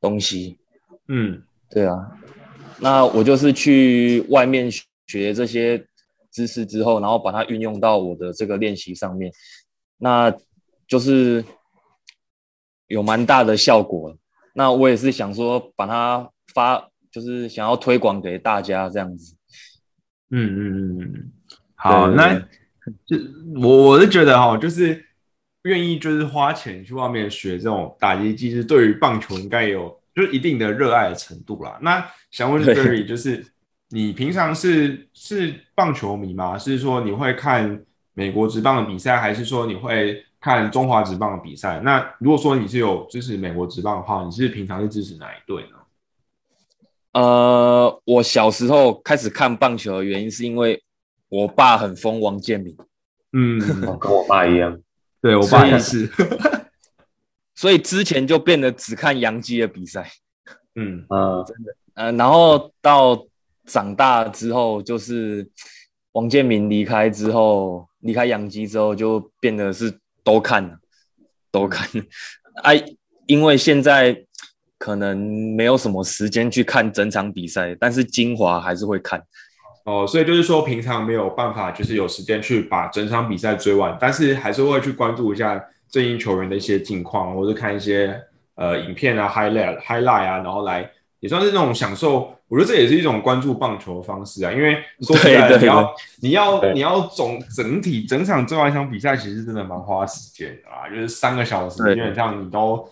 [0.01, 0.59] 东西，
[1.09, 1.97] 嗯对啊。
[2.79, 4.71] 那我就是去外面
[5.07, 5.87] 学这些
[6.31, 9.33] 知识之后，然后把它运用到我的这个练习上面，
[9.99, 10.35] 那
[10.89, 11.45] 就是
[12.89, 14.17] 有蛮大的效果。
[14.55, 19.37] 那我也是想说，把它发，就是想要推广给大家这样子。
[20.31, 21.33] 嗯嗯嗯嗯，
[21.75, 22.35] 好，那
[23.07, 23.17] 就
[23.55, 25.05] 我我是觉得哈，就是
[25.65, 31.79] 愿意就是花钱去外面学这种打击机制，对于棒球应该有就是一定的热爱的程度啦。
[31.83, 33.47] 那想问对 Berry，就是
[33.91, 36.57] 你平常是是棒球迷吗？
[36.57, 41.79] 是说你会看美国职棒的比赛，还是说你会看中华职棒的比赛？
[41.85, 45.77] 那如果说你是有支持美国职棒的话，你是平常是支持哪一队呢？
[47.13, 50.83] 呃，我小时候开始看棒球的原因是因为
[51.29, 52.77] 我爸很疯王建民，
[53.33, 54.81] 嗯，哦跟我爸一样。
[55.21, 56.11] 对我爸也是，
[57.55, 60.11] 所以之前就变得只看洋基的比赛。
[60.75, 61.45] 嗯嗯，
[61.95, 63.27] 呃，然后到
[63.67, 65.49] 长大之后，就是
[66.13, 70.79] 王建民离开之后，离开洋基之后，就变得是都看了，
[71.51, 72.05] 都看了。
[72.65, 72.83] 哎、
[73.27, 74.27] 因为现在
[74.83, 75.17] 可能
[75.55, 79.23] 没有什么时间去看整场比赛，但是精华还是会看。
[79.85, 88.21] 哦，所以就是说，平常没有办法，就是有时间去把整场比赛追完，但是还是会去关注一下最近球员的一些近况，或者看一些
[88.57, 90.91] 呃影片啊、highlight、highlight 啊，然后来
[91.21, 92.37] 也算是那种享受。
[92.49, 102.85] 我觉得这也是一种关注棒球的方式啊，因为说实在的，对对你要你要你要总整体整场追完一场比赛，其实真的蛮花时间的啊，就是三个小时，对基本上你都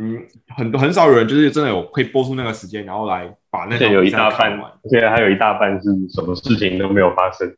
[0.00, 0.22] 嗯，
[0.56, 7.52] 很多很少有人就是真的有可以播出那个时间，然后来把那个有一大半，而且还有一大半是什么事情都没有发生。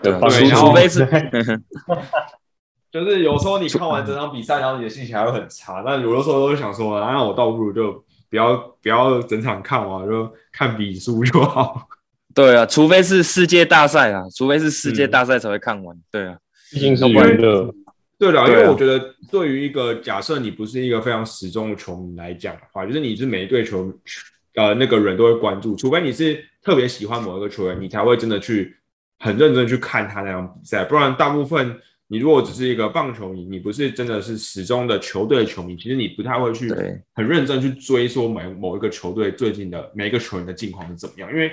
[0.00, 1.06] 对对然后除除非是
[2.90, 5.82] 就是有时候你看完整场比赛，然后你的心情还会很差。
[5.84, 7.92] 但有的时候都会想说，那我倒不如就
[8.30, 11.88] 不要不要整场看完，就看比输就好。
[12.34, 15.96] 对啊，除非是世界大赛啊，除非是世界大赛才会看完。
[16.10, 16.36] 对啊，
[16.70, 17.74] 毕竟是娱乐，
[18.22, 23.92] 对了，因为我觉得对于一个假设你不是一个非常始终的球迷来讲的话，就是你是每一队球
[24.54, 28.76] 呃那个人都会关注，除非你是特别喜欢某一个球员，你才会真的去
[29.18, 41.50] 很认真去看他那场比赛，不然大部分你如果只是一个棒球迷，你不是真的是始终的球队球迷，其实你不太会去对很认真去追说某某一个球队最近的每一个球员的近况是怎么样，因为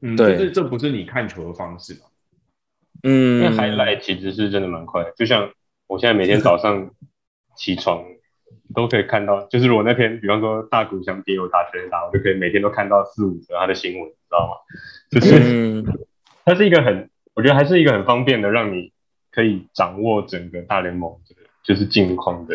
[0.00, 2.00] 嗯，对就是这不是你看球的方式嘛。
[3.02, 3.44] 嗯。
[3.44, 5.50] 因为 highlight 其实是真的蛮快的，就像
[5.88, 6.90] 我现在每天早上
[7.56, 8.04] 起床
[8.74, 14.54] 都可以看到，就是如果那天比方说大谷翔平有打全打，我就可以每天都看到四五则他的新闻，你知道吗？
[15.10, 15.84] 就是嗯，
[16.44, 18.92] 它是一个很，我觉得还是一个很方便的，让你
[19.32, 22.54] 可以掌握整个大联盟的就是近况的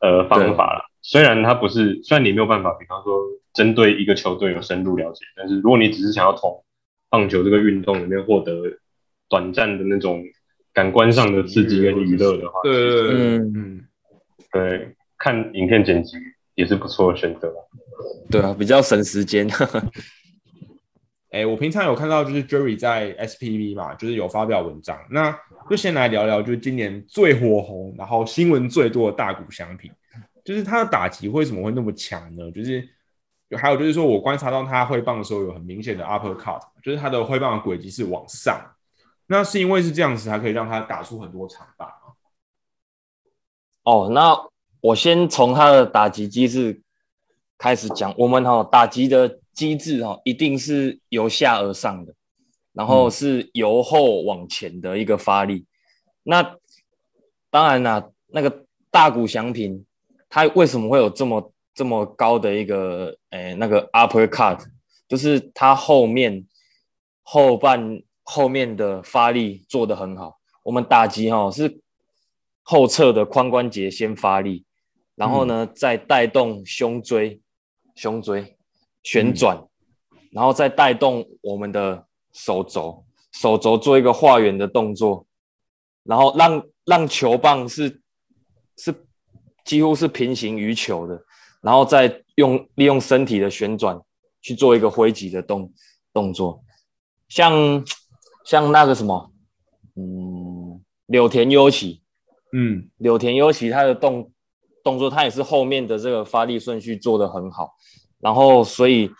[0.00, 0.84] 呃方法啦。
[1.00, 3.18] 虽然它不是，虽然你没有办法，比方说
[3.54, 6.62] 针对一个球队有深入了解，但是如果你只是想要从
[7.08, 8.78] 棒球这个运动里面获得
[9.28, 10.22] 短暂的那种
[10.72, 13.84] 感官上的刺激跟娱乐的话，对对对，嗯嗯，
[14.52, 16.16] 对，看影片剪辑
[16.54, 17.54] 也是不错的选择啦。
[18.30, 19.48] 对啊，比较省时间。
[21.30, 25.34] 哎，我平常有看到就是 Jerry 在 SPV 嘛，就是有发表文章，那
[25.70, 29.90] 就先来聊聊，就是今年最火红，然后新闻最多的大股商品，
[30.44, 32.50] 就是它的打击为什么会那么强呢？
[32.50, 32.86] 就是
[33.56, 38.60] 还有就是说我观察到它挥棒的时候有很明显的 uppercut，就是它的挥棒的轨迹是往上，
[39.32, 42.12] 那是因为是这样子，才可以让他打出很多长打吗？
[43.82, 44.36] 哦，那
[44.82, 46.82] 我先从他的打击机制
[47.56, 48.14] 开始讲。
[48.18, 52.14] 我们哈、打击的机制哈、一定是由下而上的，
[52.74, 55.64] 然后是由后往前的一个发力。
[56.24, 56.56] 那
[57.48, 59.86] 当然啦，那个大谷翔平
[60.28, 64.62] 他为什么会有这么这么高的一个诶那个 upper cut，
[65.08, 66.46] 就是他后面
[67.22, 70.38] 后半后面的发力做得很好。
[70.62, 71.80] 我们打击哈、是
[72.62, 74.64] 后侧的髋关节先发力，
[75.16, 77.40] 然后呢、再带动胸椎、
[77.94, 78.56] 胸椎
[79.02, 79.66] 旋转，
[80.30, 85.26] 然后再带动我们的手肘，手肘做一个画圆的动作，
[86.04, 88.00] 然后让让球棒是
[88.76, 88.94] 是
[89.64, 91.24] 几乎是平行于球的，
[91.60, 94.00] 然后再用利用身体的旋转
[94.40, 95.72] 去做一个挥击的动
[96.12, 96.62] 动作，
[97.28, 97.84] 像
[98.44, 99.32] 像那个什么，
[99.96, 102.02] 嗯，柳田优起。
[102.52, 102.88] 嗯。
[102.98, 104.30] 柳田优起他的动
[104.82, 107.74] 动作，他也是后面的这个发力顺序做得很好，
[108.18, 109.10] 然后所以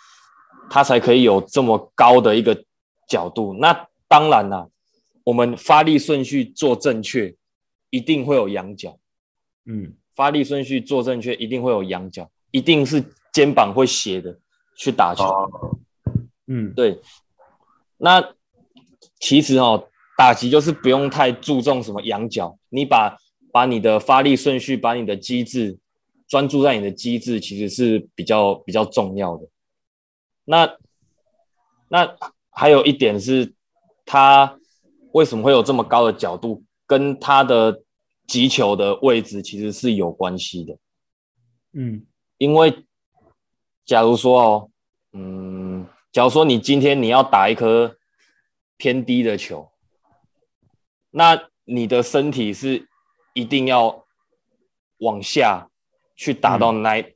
[0.70, 2.64] 他才可以有这么高的一个
[3.08, 3.54] 角度。
[3.54, 4.68] 那当然啦，
[5.24, 7.34] 我们发力顺序做正确，
[7.90, 8.98] 一定会有仰角；
[9.66, 9.94] 嗯。
[10.14, 14.38] 发力顺序做正确，一定会有仰角，一定是肩膀会斜的
[14.76, 15.24] 去打球。
[15.24, 15.78] 哦，
[16.48, 16.74] 嗯。
[16.74, 17.00] 对，
[17.96, 18.22] 那
[19.22, 23.16] 其实哦，打击就是不用太注重什么仰角，你把
[23.52, 25.78] 把你的发力顺序，把你的机制
[26.26, 29.46] 专注在你的机制，其实是比较比较重要的。
[30.44, 30.76] 那
[31.88, 32.16] 那
[32.50, 33.54] 还有一点是，
[34.04, 34.58] 他
[35.12, 37.82] 为什么会有这么高的角度，跟他的
[38.26, 40.76] 击球的位置其实是有关系的。
[41.74, 42.04] 嗯
[42.38, 42.84] 因为
[43.84, 44.70] 假如说哦，
[45.12, 47.96] 嗯，假如说你今天你要打一颗
[48.76, 49.70] 偏低的球，
[51.10, 52.88] 那你的身体是
[53.34, 54.04] 一定要
[54.98, 55.68] 往下
[56.16, 57.14] 去打到那、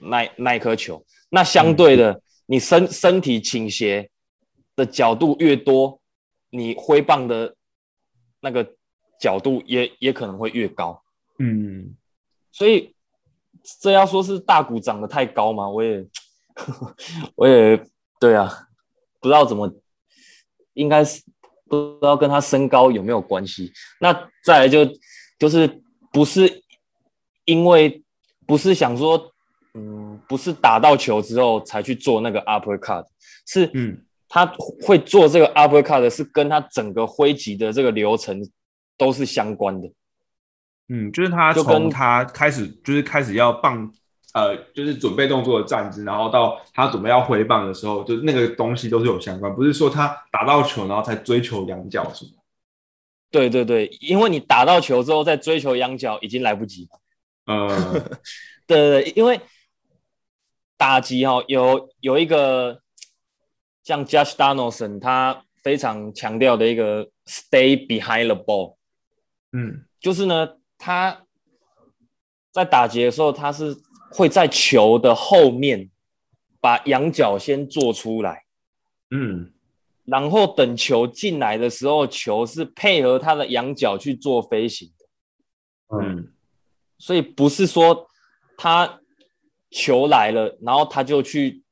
[0.00, 1.04] 那那一颗球。
[1.30, 4.10] 那相对的，你身身体倾斜
[4.76, 6.00] 的角度越多，
[6.50, 7.56] 你挥棒的
[8.40, 8.74] 那个
[9.18, 11.02] 角度也也可能会越高。
[11.38, 11.96] 嗯，
[12.50, 12.94] 所以
[13.80, 15.68] 这要说是大谷长得太高吗？
[15.68, 16.06] 我也
[17.36, 17.82] 我也
[18.20, 18.68] 对啊，
[19.20, 19.72] 不知道怎么，
[20.74, 21.22] 应该是
[21.68, 23.72] 不知道跟他身高有没有关系。
[24.00, 24.12] 那
[24.44, 24.86] 再来就
[25.38, 25.82] 就是
[26.12, 26.62] 不是
[27.44, 28.02] 因为
[28.46, 29.32] 不是想说，
[29.74, 33.06] 嗯，不是打到球之后才去做那个 uppercut，
[33.46, 34.46] 是嗯他
[34.82, 38.42] 会做这个 uppercut 是跟他整个挥击的这个流程
[38.96, 39.90] 都是相关的。
[40.88, 43.90] 嗯，就是他就跟从他开始，就是开始要棒，
[44.32, 52.30] 呃，就是准备动作的站姿，然后到他准备要挥棒的时候，就是那个东西都是有相关，不是说他打到球然后才追求仰角什么。
[53.30, 56.88] 对对对，因为你打到球之后再追求仰角已经来不及。
[57.46, 57.68] 呃，
[58.66, 59.40] 对对对，因为
[60.76, 62.80] 打击哈、有有一个
[63.84, 68.76] 像 Josh Donaldson 他非常强调的一个 stay behind the ball，
[69.52, 71.22] 嗯就是呢他
[72.50, 73.76] 在打击的时候，他是
[74.12, 75.90] 会在球的后面
[76.60, 78.44] 把仰角先做出来。
[79.10, 79.52] 嗯。
[80.04, 86.16] 然后等球进来的时候，球是配合他的仰角去做飞行的，嗯。
[86.16, 86.32] 嗯
[86.98, 88.06] 所以不是说
[88.56, 89.00] 他
[89.70, 91.64] 球来了，然后他就去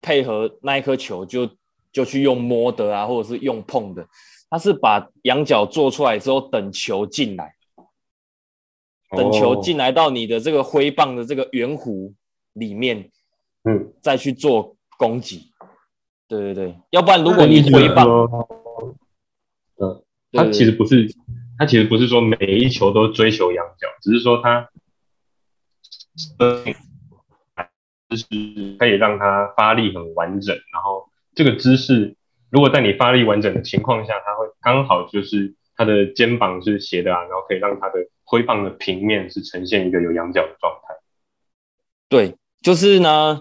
[0.00, 1.50] 配合那一颗球就
[1.92, 4.08] 就去用摸的啊，或者是用碰的，
[4.48, 7.54] 他是把仰角做出来之后，等球进来，
[9.16, 9.60] 等球哦。
[9.62, 12.12] 进来到你的这个挥棒的这个圆弧
[12.52, 13.10] 里面，
[13.64, 15.52] 嗯，再去做攻击。
[16.28, 18.06] 对对对，要不然如果你挥棒，
[19.78, 21.12] 嗯，他其实不是，
[21.58, 24.68] 他其实不是说每一球都追求仰角，只是说他，
[28.08, 28.24] 就是
[28.78, 32.14] 可以让他发力很完整，然后这个姿势，
[32.48, 40.94] 如果在你发力完整的情况下，他会刚好就是他的肩膀是斜的啊，然后可以让他的挥棒的平面是呈现一个有仰角的状态。
[42.06, 43.40] 对，就是呢，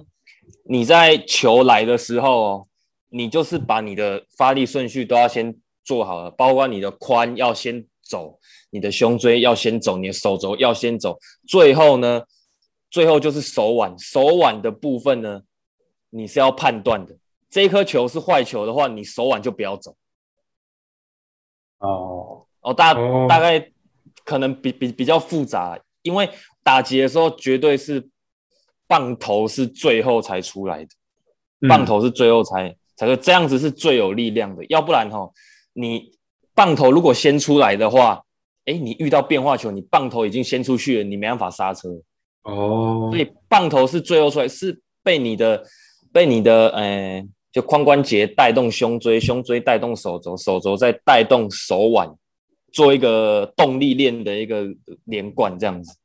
[0.64, 2.66] 你在球来的时候，
[3.10, 12.24] 你就是把你的发力顺序都要先做好了，包括你的髋要先走，你的胸椎要先走，你的手肘要先走，最后呢，
[12.90, 15.42] 最后就是手腕，手腕的部分呢，
[16.10, 17.18] 你是要判断的，
[17.50, 19.98] 这一颗球是坏球的话，你手腕就不要走。
[21.80, 23.26] 哦，哦，大哦。
[23.28, 23.72] 大概
[24.24, 26.30] 可能比比比较复杂，因为
[26.64, 28.10] 打击的时候绝对是
[28.88, 30.90] 棒头是最后才出来的，
[31.62, 31.68] 嗯。
[31.68, 35.30] 棒头是最后才才会这样子是最有力量的，要不然哈，
[35.74, 36.12] 你
[36.54, 38.24] 棒头如果先出来的话，
[38.66, 41.90] 哎，你遇到变化球，你棒头已经先出去了，你没办法刹车，
[42.44, 43.10] 哦。
[43.12, 45.64] 所，以棒头是最后出来，是被你的
[46.12, 52.16] 被你的呃，就髋关节带动胸椎，胸椎带动手肘，手肘再带动手腕，
[52.72, 54.68] 做一个动力链的一个
[55.06, 55.98] 连贯，这样子。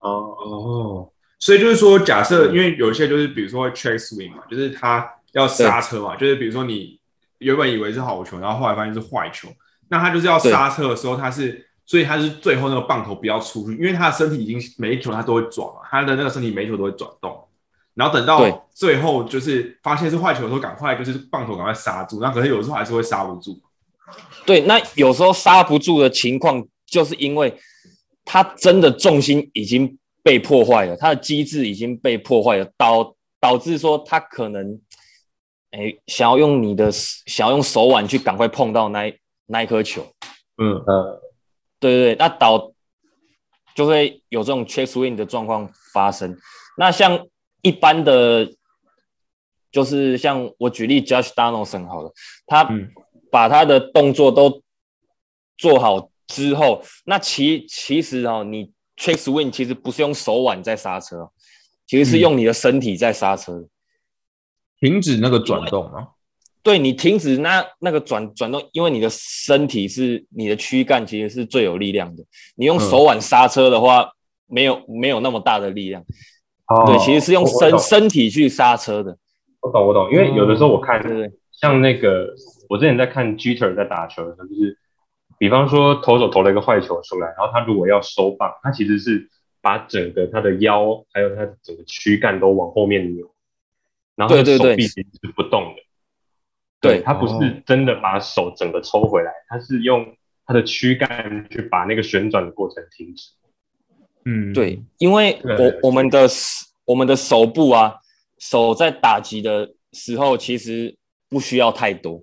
[0.00, 0.10] 哦，
[0.44, 6.98] 哦，所以就是说，假设因为有一些就是比如说会 check swing 嘛，就是他要刹车嘛，就是比如说你
[7.38, 9.48] 原本以为是好球，然后后来发现是坏球，
[9.88, 17.38] 那他就是要刹车的时候，他是所以他是最后那个棒头不要出去，因为他的身体已经每一球他都会转嘛，他的那个身体每一球都会转动，
[17.94, 23.60] 然后等到最后就是发现是坏球的时候，赶快就是棒头赶快刹住，那可是有时候还是会刹不住。
[24.44, 27.56] 对，那有时候刹不住的情况，就是因为
[28.24, 34.80] 他真的重心已经被破坏了，他的机制已经被破坏了，导导致说他可能，
[35.70, 39.14] 哎，想要用你的想要用手腕去赶快碰到那一
[39.46, 40.02] 那一颗球，
[40.56, 41.22] 嗯呃，
[41.78, 42.72] 对对对，那导
[43.74, 46.36] 就会有这种 check swing 的状况发生。
[46.76, 47.26] 那像
[47.62, 48.52] 一般的，
[49.70, 52.12] 就是像我举例 Josh Donaldson 好了，
[52.46, 52.90] 他嗯
[53.30, 54.62] 把他的动作都
[55.56, 61.30] 做好之后，那其其实哦，你 trick swing 其实不是用手腕在刹车，
[61.86, 63.66] 其实是用你的身体在刹车。
[64.78, 66.08] 停止那个转动吗？
[66.62, 72.24] 对你停止那那个转转动，因为你的身体是你的躯干，其实是最有力量的。
[72.56, 74.12] 你用手腕刹车的话，
[74.46, 76.04] 没有没有那么大的力量。
[76.72, 79.16] 哦对，其实是用身身体去刹车的。
[79.60, 81.02] 我懂我懂，因为有的时候我看
[81.52, 82.34] 像那个，
[82.68, 84.76] 我之前在看 Jeter 在打球的时候，就是
[85.38, 89.28] 比方说投手投了一个坏球出来，然后他如果要收棒，他其实是
[89.60, 93.30] 把整个他的腰还有他整个躯干都往后面扭，
[94.16, 95.82] 然后他的手臂其实是不动的。
[96.80, 103.30] 对他不哦是真的把手整个抽回来，他是用他的躯干去把那个旋转的过程停止。
[104.24, 106.28] 嗯，对，因为我我们的
[106.84, 107.96] 我们的手部啊，
[108.38, 110.96] 手在打击的时候，其实
[111.28, 112.22] 不需要太多，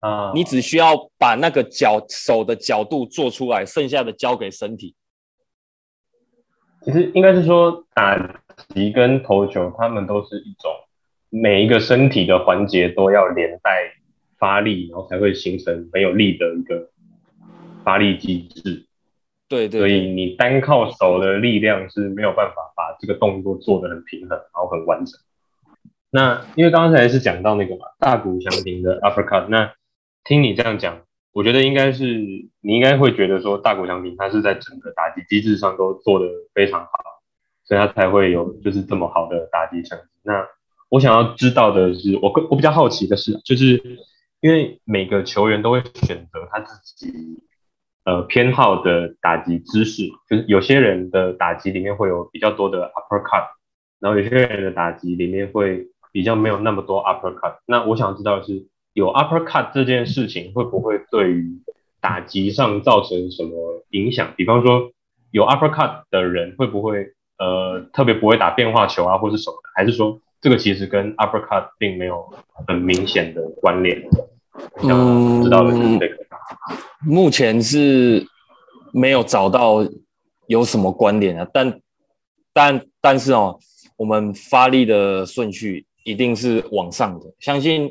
[0.00, 4.94] 啊你只需要把那个角手的角度做出来，剩下的交给身体。
[6.82, 8.42] 其实应该是说打
[8.74, 10.72] 击跟投球，他们都是一种
[11.28, 13.92] 每一个身体的环节都要连带
[14.38, 16.90] 发力，然后才会形成很有力的一个
[17.84, 18.86] 发力机制。
[19.50, 25.20] 对对所以你单靠手的力量是没有办法把这个动作做得很平衡，然后很完整。
[26.12, 29.74] 那因为刚才是讲到那个嘛，大谷翔平的 uppercut，那
[30.22, 31.00] 听你这样讲，
[31.32, 32.04] 我觉得应该是
[32.60, 36.90] 你应该会觉得说大谷翔平他是在整个打击机制上都做得非常好，
[37.64, 40.04] 所以他才会有就是这么好的打击成绩。
[40.22, 40.46] 那
[40.88, 43.82] 我想要知道的是，我我比较好奇的是，就是
[44.40, 47.42] 因为每个球员都会选择他自己
[48.04, 53.48] 呃偏好的打击姿势，就是有些人的打击里面会有比较多的 uppercut，
[54.00, 57.56] 然后有些人的打击里面会比较没有那么多 uppercut。
[57.66, 61.60] 那我想知道的是，有 uppercut 这件事情会不会对于
[62.00, 64.32] 打击上造成什么影响？
[64.36, 64.90] 比方说，
[65.30, 69.68] 有 uppercut 的人会不会呃特别不会打变化球啊，或是什么的？
[69.76, 72.32] 还是说这个其实跟 uppercut 并没有
[72.66, 74.02] 很明显的关联？
[74.74, 76.16] 我想知道的是这个。
[77.02, 78.26] 目前是
[78.92, 79.78] 没有找到
[80.48, 81.80] 有什么关联啊，但
[82.52, 83.58] 但但是哦，
[83.96, 87.90] 我们发力的顺序一定是往上的，相信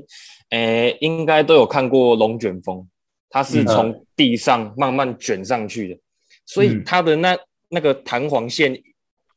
[0.51, 2.87] 诶应该都有看过龙卷风，
[3.29, 5.99] 它是从地上慢慢卷上去的，
[6.45, 7.37] 所以它的那
[7.69, 8.79] 那个弹簧线，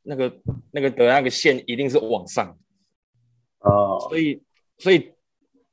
[0.02, 0.32] 那个
[0.70, 2.54] 那个的那个线一定是往上，
[3.60, 4.42] 哦，所以
[4.78, 5.12] 所以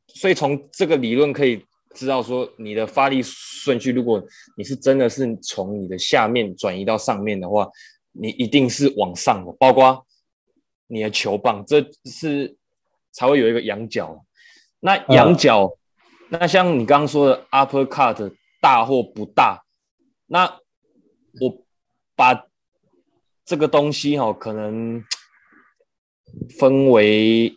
[0.07, 1.65] 所以从这个理论可以。
[1.95, 4.23] 知道说你的发力顺序，如果
[4.55, 7.67] 你是真的是从你的下面转移到上面的话，
[8.11, 10.05] 你一定是往上的，包括
[10.85, 12.55] 你的球棒，这是
[13.11, 14.23] 才会有一个仰角。
[14.79, 15.75] 那仰角，
[16.29, 19.63] 那像你刚刚说的 upper cut 大或不大，
[20.27, 20.45] 那
[21.41, 21.65] 我
[22.15, 22.45] 把
[23.43, 25.03] 这个东西哈，可能
[26.59, 27.51] 分为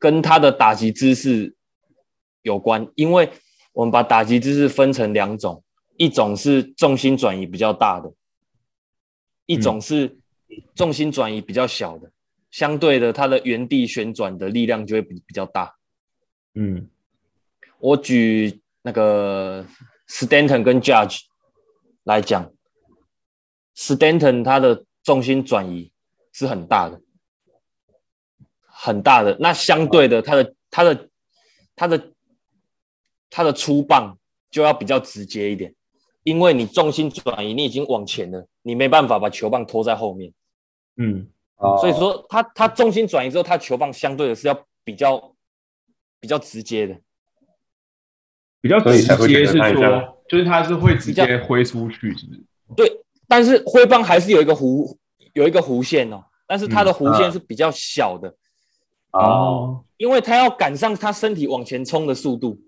[0.00, 1.54] 跟他的打击姿势
[2.42, 3.30] 有关，因为。
[3.78, 5.62] 我们把打击姿势分成两种，
[5.96, 8.12] 一种是重心转移比较大的，
[9.46, 10.18] 一种是
[10.74, 12.10] 重心转移比较小的。
[12.50, 15.76] 相对的，它的原地旋转的力量就会比比较大。
[16.54, 16.90] 嗯，
[17.78, 19.64] 我举那个
[20.08, 21.20] Stanton 跟 Judge
[22.02, 22.52] 来讲
[23.76, 25.92] ，Stanton 他的重心转移
[26.32, 27.00] 是很大的，
[28.66, 29.36] 很大的。
[29.38, 31.08] 那相对的，他的他的
[31.76, 32.12] 他的。
[33.30, 34.16] 它的出棒
[34.50, 35.74] 就要比较直接一点，
[36.22, 40.32] 因为你重心转移，你已经往前了，你没办法把球棒拖在后面。
[40.96, 41.28] 嗯，
[41.80, 45.34] 所以说它它重心转移之后，它球棒相对的是要比较
[46.18, 46.96] 比较直接的，
[48.60, 52.42] 比较直接是说，就是它是会直接挥出去，是不是？
[52.74, 54.96] 对，但是挥棒还是有一个弧
[55.34, 58.34] 有一个弧线哦，但是它的弧线是比较小的
[59.12, 62.58] 哦，因为他要赶上他身体往前冲的速度。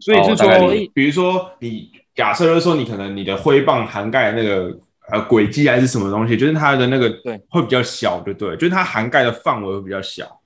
[0.00, 4.78] 所以是说，比如说你假设就是说，你可能你的挥棒涵盖那个
[5.10, 8.56] 呃轨迹还是什么东西，就是它的那个对会比较小，对不对？
[8.56, 10.40] 就是它涵盖的范围会比较小。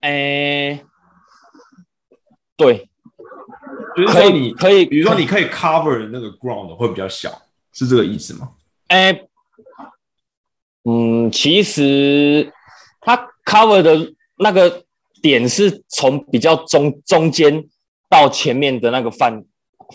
[0.00, 0.82] 哎，
[2.56, 2.88] 对，
[3.96, 7.30] 就是说你可以，比如说你可以 cover 那个 ground 会比较小，
[7.72, 8.50] 是这个意思吗？
[8.88, 9.22] 哎，
[10.84, 12.52] 嗯，其实
[13.00, 14.84] 它 cover 的那个
[15.22, 17.68] 点是从比较中中间。
[18.10, 19.44] 到前面的那个范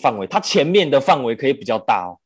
[0.00, 2.18] 范围，它前面的范围可以比较大哦。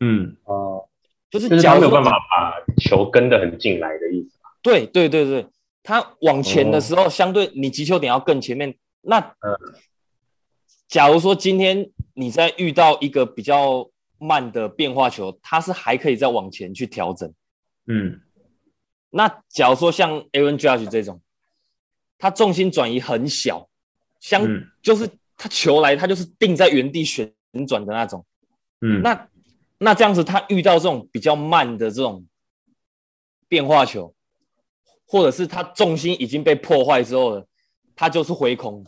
[0.00, 0.88] 嗯哦，
[1.30, 4.50] 就是他没有办法把球跟得很进来的意思吧？
[4.62, 5.46] 对对对对，
[5.82, 8.74] 他往前的时候，相对你击球点要更前面。
[9.00, 9.34] 那
[10.86, 17.32] 假如说今天你在遇到一个比较慢的变化球，它是还可以再往前去调整。
[17.86, 18.20] 嗯，
[19.10, 21.20] 那假如说像 Aaron Judge 这种，
[22.18, 23.68] 他重心转移很小，
[24.20, 24.44] 相
[24.82, 25.08] 就是。
[25.38, 27.32] 他球来，他就是定在原地旋
[27.66, 28.26] 转的那种。
[28.80, 29.28] 嗯，那
[29.78, 32.26] 那这样子，他遇到这种比较慢的这种
[33.48, 34.12] 变化球，
[35.06, 37.46] 或者是他重心已经被破坏之后了，
[37.94, 38.84] 他就是回空。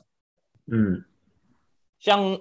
[0.73, 1.05] 嗯，
[2.01, 2.39] 像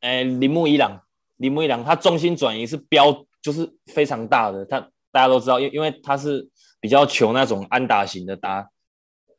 [0.00, 1.02] 诶铃木一朗，
[1.36, 4.64] 铃木一朗，他重心转移是标就是非常大的。
[4.64, 4.80] 他
[5.10, 6.48] 大家都知道，因因为他是
[6.80, 8.68] 比较求那种安打型的打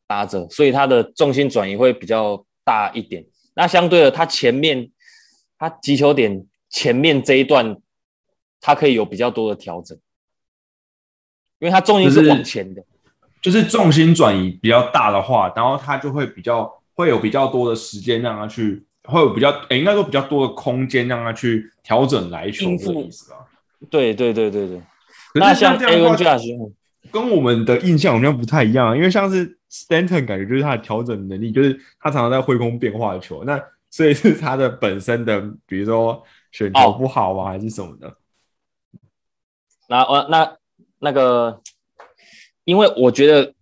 [0.05, 3.25] 打者，所以他的重心转移会比较大一点。
[3.59, 4.89] 那相对的，他前面
[5.57, 7.75] 他击球点前面这一段，
[8.61, 9.97] 他可以有比较多的调整，
[11.59, 12.81] 因为他重心是往前的，
[13.41, 23.39] 就是重心转移比较大的话，然后他就会比较会有比较多的时间让他去，会有比较诶，应该说比较多的空间让他去调整来球的意思啊。
[23.89, 24.81] 对对对对对。
[25.35, 26.23] 那像 A 跟 J
[27.11, 29.57] 跟我们的印象好像不太一样，因为像是。
[29.71, 38.17] Stanton 感觉就是他的调整能力，就是他常常在挥空变化的球，那所以是他的本身的，比如说选球不好啊，还是什么的。
[39.87, 40.57] 那呃那
[40.97, 41.61] 那个，
[42.63, 43.53] 因为我觉得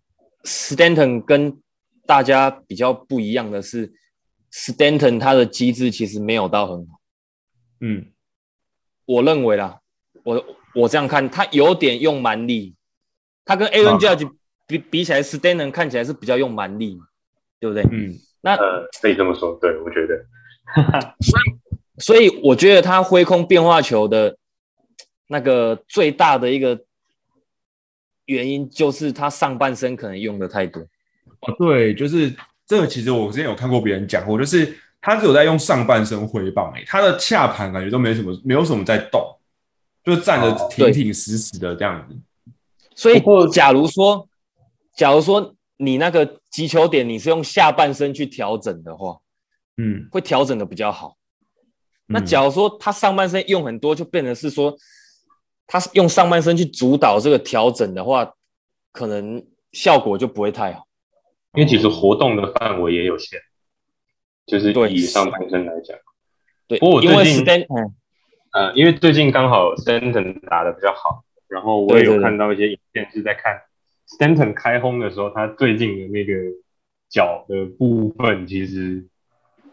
[0.43, 1.61] Stanton 跟
[2.05, 3.91] 大家比较不一样的是
[4.53, 7.01] ，Stanton 他的机制其实没有到很好。
[7.81, 8.05] 嗯，
[9.03, 9.81] 我认为啦，
[10.23, 12.76] 我我这样看，他有点用蛮力，
[13.47, 14.29] 他跟 Aaron Judge。
[14.69, 16.99] 比比起来，Stanton 看起来是比较用蛮力，
[17.57, 17.81] 对不对？
[17.83, 20.25] 嗯，那呃，可以这么说，对我觉得。
[21.21, 24.37] 所 以所以我觉得他挥空变化球的
[25.27, 26.77] 那个最大的一个
[28.25, 30.81] 原因，就是他上半身可能用的太多。
[30.81, 32.35] 哦，对，就是
[32.65, 32.85] 这个。
[32.85, 39.33] 其实我之前有看过别人讲过，就是他只有在用上半身挥棒，哎，他的下盘感觉都没什么，没有什么在动，
[40.03, 42.13] 就站着挺挺实实的这样子。
[42.97, 43.21] 所以，
[43.51, 44.27] 假如说，
[44.95, 49.19] 假如说你那个击球点你是用下半身去调整的话，
[49.77, 51.15] 嗯，会调整的比较好。
[52.07, 54.75] 那假如说他上半身用很多，就变成是说，
[55.67, 58.33] 他用上半身去主导这个调整的话，
[58.91, 60.87] 可能效果就不会太好。
[61.53, 63.39] 因为其实活动的范围也有限，
[64.47, 65.95] 就是以上半身来讲。
[66.67, 67.95] 对，不过我最近，嗯，
[68.53, 71.23] 呃，因为最近刚好 Stanton 打的比较好。
[71.47, 73.61] 然后我也有看到一些影片，是在看
[74.19, 76.33] Stanton 开轰的时候，他最近的那个
[77.09, 79.05] 脚的部分，其实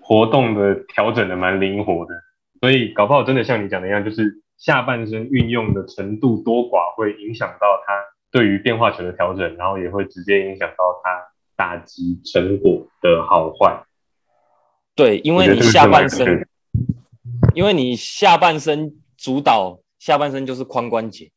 [0.01, 2.15] 活动的调整的蛮灵活的，
[2.61, 7.93] 所以搞不好真的像你讲的一样，就是下半身运用的程度多寡会影响到他
[8.31, 11.23] 对于变化球的调整，然后也会直接影响到他
[11.57, 13.85] 打击成果的好坏。
[14.97, 16.47] 对，因为你下半身，
[17.55, 21.31] 因为你下半身主导下半身就是髋关节。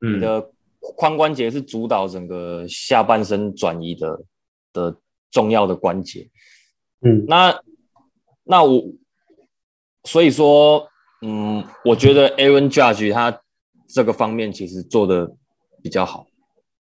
[0.00, 0.50] 你的
[0.96, 4.20] 髋关节是主导整个下半身转移的
[4.72, 4.96] 的
[5.30, 6.28] 重要的关节，
[7.00, 7.60] 嗯，那
[8.44, 8.84] 那我
[10.04, 10.88] 所以说，
[11.22, 13.40] 嗯，我觉得 Aaron Judge 他
[13.88, 15.30] 这个方面其实做的
[15.82, 16.26] 比较好，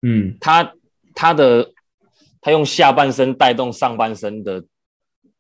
[0.02, 0.74] 嗯，他
[1.16, 1.72] 他的
[2.42, 4.64] 他用下半身带动上半身的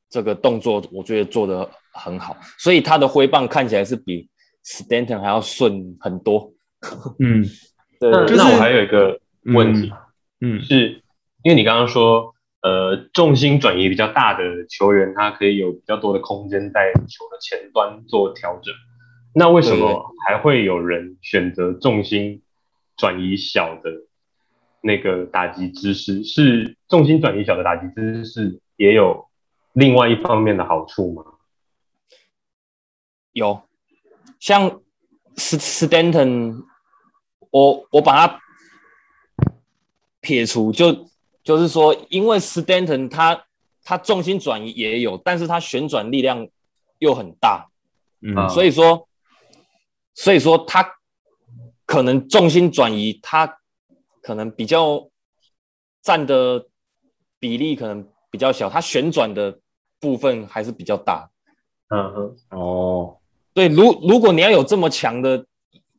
[0.10, 4.28] 这个动作，我觉得做的很好，所以他的挥棒看起来是比
[4.66, 6.52] Stanton 还要顺很多。
[7.20, 7.44] 嗯，
[8.00, 8.10] 对。
[8.38, 9.92] 那我还有一个问题，
[10.40, 11.04] 嗯，是
[11.44, 18.74] 因为你刚刚说，呃，重心转移比较大的球员，他可以有比较多的空间在球的前端做调整。
[19.34, 22.42] 那为什么还会有人选择重心
[22.96, 23.92] 转移小的
[24.82, 26.24] 那个打击姿势？
[26.24, 29.28] 是重心转移小的打击姿势也有
[29.74, 31.26] 另外一方面的好处吗？
[33.34, 33.62] 有，
[34.40, 34.80] 像。
[35.38, 36.64] 斯斯丹顿，
[37.52, 38.40] 我我把它
[40.22, 41.08] 撇除，就
[41.44, 43.46] 就是说，因为 Stanton 他
[43.84, 46.48] 他重心转移也有，但是他旋转力量
[47.00, 47.68] 又很大，
[48.22, 49.08] 嗯，所以说
[50.14, 50.96] 所以说他
[51.86, 53.58] 可能重心转移，他
[54.22, 55.10] 可能比较
[56.02, 56.68] 占的
[57.40, 59.60] 比例可能比较小，他旋转的
[60.00, 61.30] 部分还是比较大，
[61.90, 63.16] 嗯哼，哦。
[63.52, 65.46] 对，如如果你要有这么强的，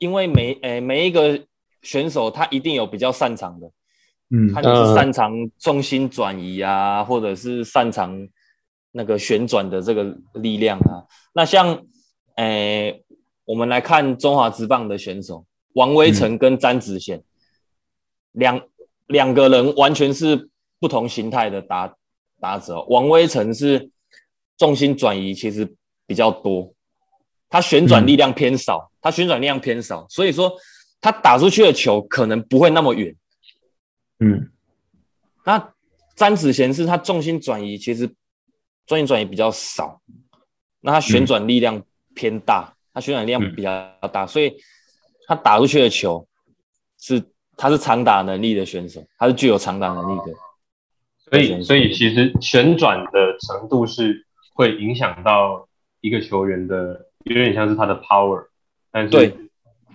[0.00, 1.38] 因为每诶每一个
[1.82, 3.70] 选手他一定有比较擅长的，
[4.30, 8.28] 嗯，他就是擅长重心转移啊，或者是擅长
[8.92, 11.04] 那个旋转的这个力量啊。
[11.34, 11.84] 那像
[12.36, 13.04] 诶，
[13.44, 15.44] 我们来看中华职棒的选手
[15.74, 17.22] 王威成跟詹子贤，
[18.32, 18.60] 两
[19.06, 20.48] 两个人完全是
[20.78, 21.94] 不同形态的打
[22.40, 22.82] 打者。
[22.88, 23.90] 王威成是
[24.56, 25.76] 重心转移其实
[26.06, 26.72] 比较多。
[27.50, 30.56] 他旋转力量偏少，他旋转力量偏少，所以说
[31.00, 33.12] 他打出去的球可能不会那么远。
[34.20, 34.52] 嗯，
[35.44, 35.72] 那
[36.14, 38.06] 詹子贤是他重心转移，其实
[38.86, 40.00] 重心转移比较少，
[40.80, 41.82] 那他旋转力量
[42.14, 44.54] 偏大，他旋转力量比较大，所以
[45.26, 46.28] 他打出去的球
[47.00, 47.20] 是
[47.56, 50.32] 他是长打能力的选手，他是具有长打能力的。
[51.30, 54.24] 所以，所以其实旋转的程度是
[54.54, 55.68] 会影响到
[56.00, 57.09] 一个球员的。
[57.24, 58.46] 有点像是他的 power，
[58.90, 59.50] 但是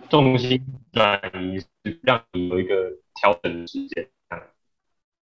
[0.09, 0.63] 重心
[0.93, 2.75] 转移是让你有一个
[3.15, 4.07] 调整的时间。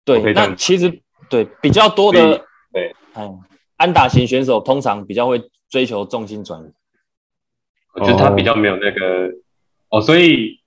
[0.05, 3.39] 对，那其实对比较多的对，嗯，
[3.77, 6.73] 安打型选手通常比较会追求重心转移，
[7.93, 9.31] 我觉得他比较没有那个
[9.89, 10.61] 哦，所以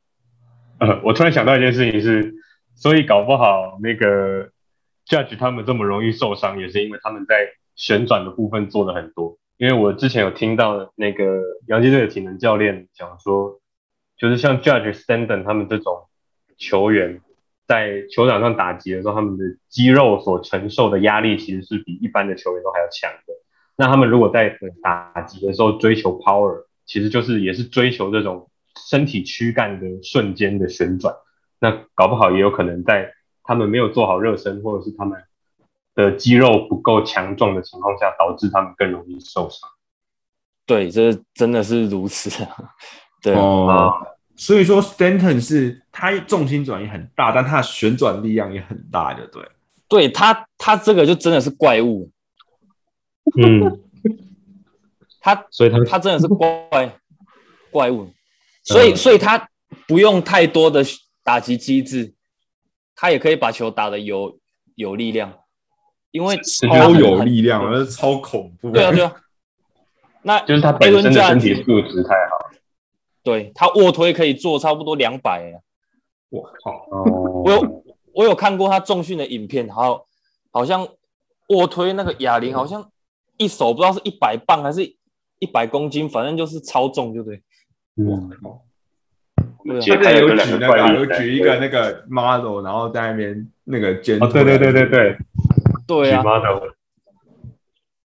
[0.78, 2.34] 呃，我突然想到一件事情是，
[2.76, 4.50] 所以搞不好那个
[5.08, 9.38] judge 他们这么容易受伤，也是因为他们在旋转的部分做的很多。
[9.62, 13.60] 因为我之前有听到那个洋基队的体能教练讲说，
[14.18, 16.08] 就是像 Judge Stanton 他们这种
[16.58, 17.20] 球员，
[17.68, 23.34] 在球场上打击的时候，他们的肌肉所承受的压力其实是比一般的球员都还要强的。
[23.76, 28.50] 那他们如果在打击的时候追求 power，其实就是也是追求这种
[28.88, 31.14] 身体躯干的瞬间的旋转。
[31.60, 35.22] 那搞不好也有可能在他们没有做好热身，或者是他们。
[35.94, 39.68] 的肌肉不够强壮的情况下，导致他们更容易受伤。
[40.66, 42.30] 对，这真的是如此。
[43.22, 43.92] 对哦，
[44.36, 49.46] 所以说 Stanton 是他重心转移很大，但他的旋转力量也很大，的对。
[49.88, 52.10] 对他，他这个就真的是怪物。
[53.38, 53.80] 嗯，
[55.20, 56.98] 他所以他他真的是怪
[57.70, 58.10] 怪物，
[58.64, 59.48] 所以所以他
[59.86, 60.82] 不用太多的
[61.22, 62.14] 打击机制，
[62.96, 64.38] 他也可以把球打的有
[64.74, 65.32] 有力量，
[66.12, 68.70] 因为超有力量，那是超恐怖。
[68.70, 69.12] 对啊对啊，
[70.22, 72.50] 那就是他本身的身体素质太好，
[73.24, 75.60] 对他卧推可以做差不多两百。
[76.30, 76.86] 我靠！
[76.90, 80.06] 哦，我有我有看过他重训的影片，好
[80.50, 80.88] 好像
[81.48, 82.90] 卧推那个哑铃，好像
[83.36, 84.82] 一手不知道是一百磅还是
[85.38, 87.42] 一百公斤，反正就是超重，对不对？
[87.96, 88.30] 嗯，
[89.64, 94.18] 对啊现在有举那个，有举一个那个 model，然后在那边那个肩。
[94.22, 95.16] 哦，对对对对对，
[95.86, 96.22] 对啊。
[96.22, 96.68] 举 model，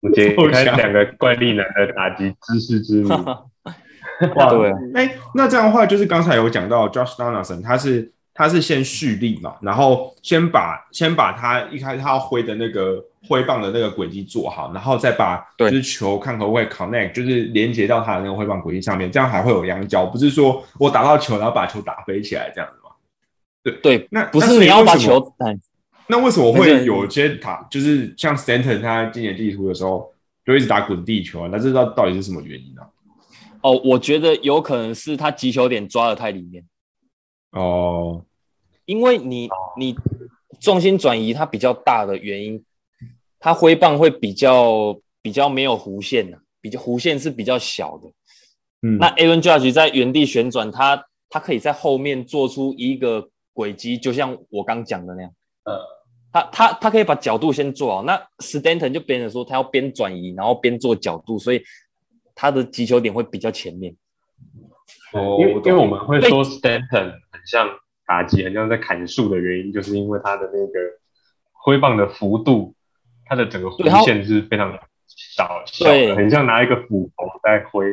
[0.01, 3.09] 我解开两个怪力男的打击知识之谜。
[4.36, 23.75] 哇，对啊，哎，那这样的话，就是刚才有讲到 Josh Donaldson，他是他是先蓄力嘛，然后先把先把他一开始他要挥的那个挥棒的那个轨迹做好，然后再把就对是球看可不可以 connect，就是连接到他的那个挥棒轨迹上面，这样还会有仰角，不是说我打到球然后把球打飞起来这样子吗？
[23.84, 25.55] 对，那不那所以是你要把球，哎，
[26.10, 30.14] 那为什么会有些打，就是像 Stanton 他今年地图的时候
[30.45, 31.49] 就一直打滚地球啊？
[31.51, 32.82] 那这到到底是什么原因呢、
[33.62, 36.64] 哦，我觉得有可能是他击球点抓的太里面，
[37.51, 38.24] 哦，
[38.86, 39.95] 因为你你
[40.62, 42.64] 重心转移它比较大的原因，
[43.39, 48.10] 它挥棒会比较比较没有弧线的、比较弧线是比较小的。
[48.82, 55.32] 嗯，那 Aaron Judge 在原地旋转，他他可以在后面做出一个轨迹，就像我刚讲的那样。
[55.64, 55.76] 嗯，
[56.32, 58.03] 他他他可以把角度先做好。
[58.03, 61.63] 那 Stanton 就变成说，他要边转移，然后边做角度，所以
[62.36, 63.95] 他的击球点会比较前面。
[65.13, 67.67] 哦因为因为我们会说 Stanton 很像
[68.05, 70.80] 打击，很像在砍树的原因，就是因为他的那个
[71.53, 72.75] 挥棒的幅度，
[73.25, 77.86] 它的整个弧线是非常小小对的，很像拿一个斧头在挥。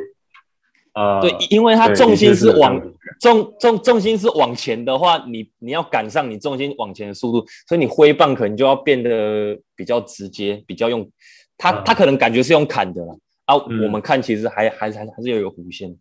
[0.94, 2.80] 呃，对，因为他重心是往
[3.20, 11.08] 重重重心是往前的话，你你要赶上你重心往前的速度，所以你挥棒可能就要变得比较直接，比较用
[11.58, 13.14] 他嗯他可能感觉是用砍的啦
[13.46, 15.94] 啊，嗯我们看其实还还还还是有一个弧线。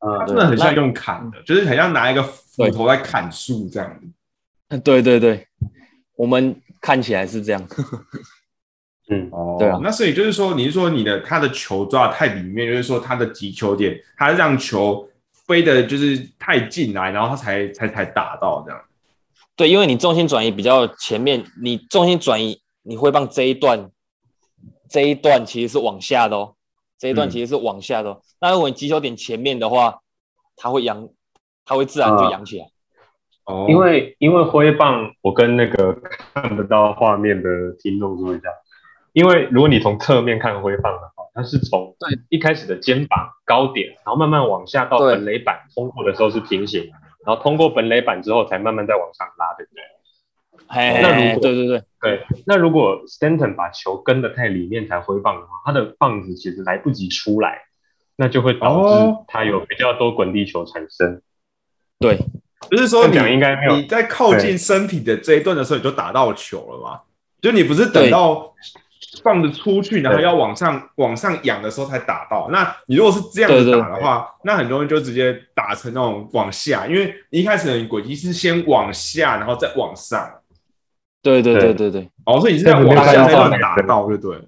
[0.00, 4.78] 呃真的很像用砍的，就是很像拿一个斧头在砍树这样子。
[4.82, 5.46] 对对对，
[6.16, 7.62] 我们看起来是这样。
[9.12, 15.08] 嗯，哦对啊那所以就是说，你是说你的他的球抓得太里面，就是说他的击球点，他让球
[15.46, 18.80] 飞的就是太进来，然后他才才才打到这样。
[19.54, 23.90] 对，因为你重心转移比较前面，你重心转移，你会棒这一段，
[24.88, 26.54] 这一段其实是往下的哦，
[26.98, 28.20] 这一段嗯其实是往下的、哦。
[28.40, 30.00] 那如果你击球点前面的话，
[30.56, 31.08] 它会扬，
[31.64, 32.64] 它会自然就啊扬起来。
[33.44, 35.92] 哦因为因为挥棒，我跟那个
[36.32, 37.50] 看不到画面的
[37.80, 38.48] 听众说一下，
[39.12, 42.18] 因为如果你从侧面看回放的话，它是从对。
[42.30, 45.14] 一开始的肩膀高点，然后慢慢往下到对。
[45.14, 46.90] 本垒板通过的时候是平行，
[47.26, 49.82] 然后通过本垒板之后才慢慢再往上拉，对不对？
[50.68, 57.62] 哎，那如果对对对，对，那如果 Stanton 把球跟的太里面才挥棒的话，他的棒子其实来不及出来，
[58.16, 59.24] 那就会导致哦。
[59.28, 61.20] 他有比较多滚地球产生。
[61.98, 62.18] 对。
[62.70, 63.76] 就是说你应该没有。
[63.76, 67.00] 你在靠近身体的这一段的时候，你就打到球了嘛？
[67.40, 68.54] 就你不是等到
[69.22, 72.48] 放着出去，然后要往上往上仰的时候才打到。
[72.50, 80.30] 那你如果是这样子打的话，那很多人就直接打成那种往下，因为你一开始的轨迹是先往下，然后再往上。
[81.22, 84.42] 对对对对对对，哦，所以你是在往下那段打到，就对了。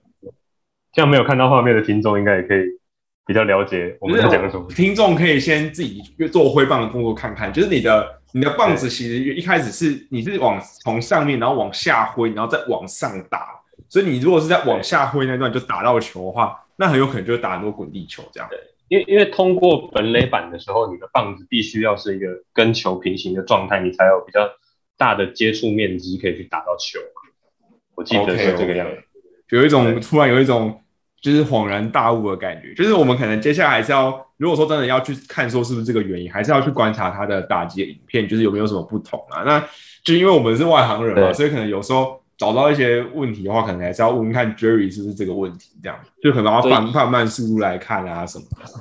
[0.93, 2.63] 这样没有看到画面的听众应该也可以
[3.27, 4.67] 比较了解我们在讲什么。
[4.71, 6.01] 听众可以先自己
[6.33, 13.49] 做挥棒的动作看看，就是你的你的棒子其实一开始是你是往从上面然后往下挥，然后再往上打，
[13.89, 18.49] 所以你如果是在往下挥那段就打到球的话，那很有可能就打很多滚地球这样。
[18.51, 18.59] 对
[18.89, 24.49] 因为因为通过本垒板的时候，你的棒子必须要是一个跟球平行的状态，你才有比较
[24.99, 27.01] 大的接触面积可以去打到球。
[27.95, 28.97] 我记得是这个样子。
[29.51, 30.83] 有一种突然有一种
[31.21, 39.43] 就是恍然大悟的感觉，就是我们可能接下来还是要，如果说真的要去看说是不是这个原因，还是要去观察他的打击的影片，就是有没有什么不同啊？
[39.45, 39.65] 那
[40.03, 48.81] 就因为我们是外行人嘛，所以可能有时候找到一些问题的话，可能还是要问问看 Jerry 是不是这个问题，这样就可能要放放慢速度来看啊什么的。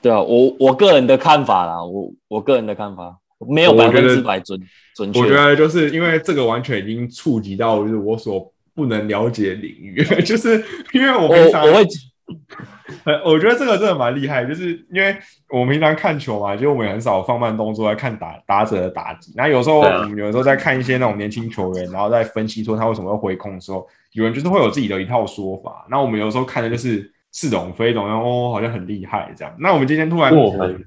[0.00, 4.60] 对啊，我我个人的看法啦，我我个人的看法没有百分之百准
[4.96, 5.20] 准确。
[5.20, 11.88] 我觉得就是因为这个完全已经触及到就是我所不能了解的领域， 就是因为我我平常我会呃，
[13.24, 15.16] 我觉得这个真的蛮厉害，就是因为
[15.48, 19.32] 我们平常看球嘛，就我们也很少放慢动作来看打打者的打击。
[19.36, 25.86] 那有时候我们有时候在看一些那种年轻球员，然后在分析说他为什么会回空的时候，有人就是会有自己的一套说法。
[25.90, 29.54] 那我们有时候看的就是似懂非懂，然后哦好像很厉害这样。
[29.58, 30.86] 那我们今天突然过分，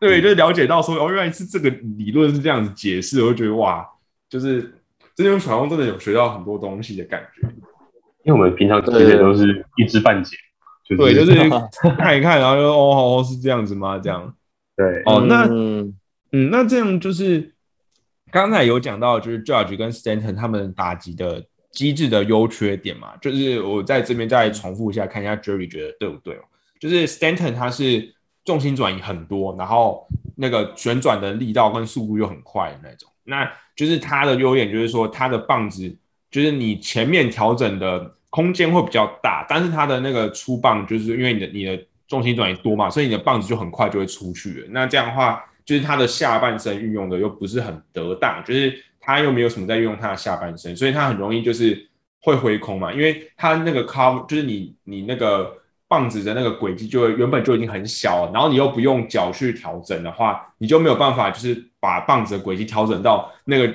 [0.00, 1.68] 对，就是了解到说哦，原来是这个
[1.98, 3.86] 理论是这样子解释，我就觉得哇，
[4.28, 4.62] 就是
[5.14, 7.46] 真的用小红真的有学到很多东西的感觉。
[8.22, 10.36] 因为我们平常这些都是一知半解，
[10.96, 11.48] 就是对，就是
[11.96, 13.98] 看一看，然后就哦哦是这样子吗？
[13.98, 14.34] 这样
[14.76, 15.94] 对哦，那嗯
[16.32, 17.54] 嗯，那这样就是
[18.30, 26.42] 刚才有讲到，就是 Judge 跟 Stanton 他们打击的机制的优缺点嘛，就是我在这边再重复一下，看一下 Jerry 觉得对不对哦。
[26.80, 28.14] 就是 Stanton 他是
[28.44, 35.94] 重心转移很多，然后那个旋转的力道跟速度又很快的那种，那就是他的优点就是说他的棒子
[36.30, 44.66] 就是你前面调整的空间会比较大，但是它的那个出棒就是因为你的你的重心转移多嘛，所以你的棒子就很快就会出去了。
[44.70, 51.88] 那这样的话，就是他的下半身运用的又不是很得当，就是他又没有什么在运用他的下半身，所以他很容易就是
[52.22, 55.52] 会挥空嘛，因为他那个 cover 就是你你那个
[55.88, 63.74] 棒子的那个轨迹就会原本就已经很小，然后你又不用脚去调整的话，你就没有办法就是把棒子的轨迹调整到那个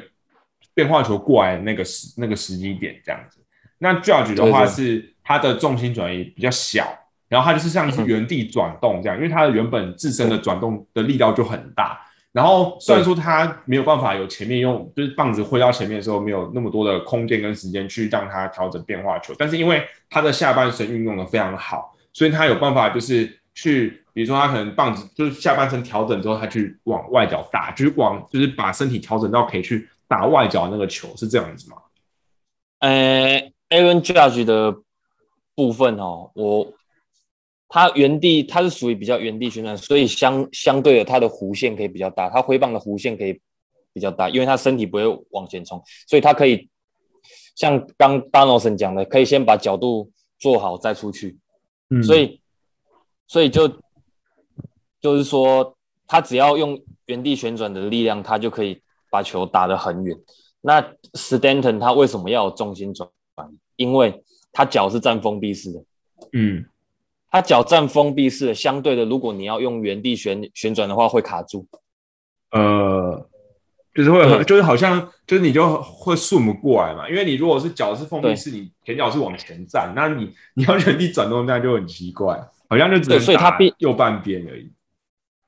[0.73, 3.39] 变化球过来的那个时那个时机点这样子。
[3.78, 6.88] 那 Judge 的话是他的重心转移比较小，
[7.28, 12.01] 然后他就是像是原地转动这样，因为他的原本自身的转动的力道就很大。
[12.32, 31.78] 然后虽然说他没有办法有前面用，就是棒子挥到前面的时候没有那么多的空间跟时间去让他调整变化球，但是因为他的下半身运用的非常好，所以他有办法就是去，比如说他可能棒子就是下半身调整之后，他去往外角打，就是往就是把身体调整到可以去打外角那个球，是这样子吗？
[32.80, 34.76] 呃，Aaron Judge 的
[35.53, 36.73] 部分哦，我
[37.67, 43.41] 他原地他是属于比较原地旋转，所以相相对的他的弧线可以比较大，他挥棒的弧线可以
[43.93, 46.69] 比较大，因为他身体不会往前冲，所以他可以
[47.55, 51.38] 像刚 Donaldson 讲的，可以先把角度做好再出去，
[51.89, 52.41] 嗯所以
[53.28, 53.67] 所以就
[55.01, 55.76] 就是说，
[56.07, 60.17] 他只要用原地旋转的力量，他就可以把球打得很远。
[60.61, 60.82] 那
[61.13, 63.24] Stanton 他为什么要有重心转移？
[63.76, 65.84] 因为他脚是站封闭式的，
[66.34, 66.65] 嗯
[67.30, 71.67] 他脚站封闭式的，相对的，如果你要用原地旋旋转的话，会卡住。
[72.51, 73.28] 呃，
[73.93, 84.71] 就是会很，就是好像就是你就会顺不过来嘛，因为你如果是脚是封闭式，你前脚是往前站，那你你要原地转动，这样就很奇怪，好像就只能对所以他打必右半边而已。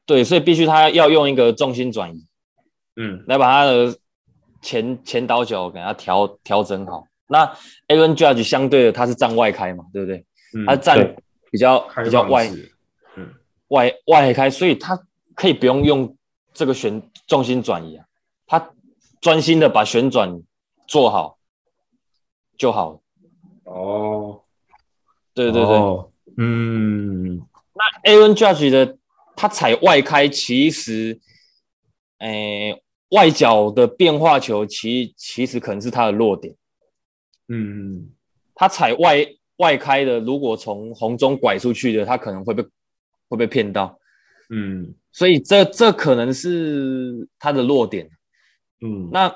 [0.05, 2.25] 对，所以必须他要用一个重心转移
[2.97, 3.95] 嗯来把他的
[4.61, 7.07] 前前倒脚给他调调整好。
[7.27, 7.45] 那
[7.87, 10.25] Aaron Judge 相对的他是站外开嘛，对不对？
[10.55, 11.15] 嗯，他站
[11.51, 12.49] 比较比较外
[13.15, 13.33] 嗯。
[13.69, 14.97] 外外开，所以他
[15.35, 16.17] 可以不用用
[16.53, 18.05] 这个旋重心转移啊，
[18.45, 18.71] 他
[19.19, 20.41] 专心的把旋转
[20.87, 21.37] 做好
[22.57, 22.91] 就好。
[22.91, 23.01] 了。
[23.65, 24.41] 哦，
[25.33, 27.41] 对对对，哦嗯。
[27.73, 28.97] 那 Aaron Judge 的
[29.35, 31.19] 他踩外开，其实，
[32.19, 36.55] 诶、外角的变化球其其实可能是他的弱点。
[37.49, 38.09] 嗯
[38.55, 39.25] 他踩外
[39.57, 42.65] 外开的，如果从红中拐出去的，他可能会被
[43.29, 43.99] 会被骗到，
[44.49, 44.93] 嗯。
[45.11, 48.07] 所以这这可能是他的弱点。
[48.81, 49.35] 嗯，那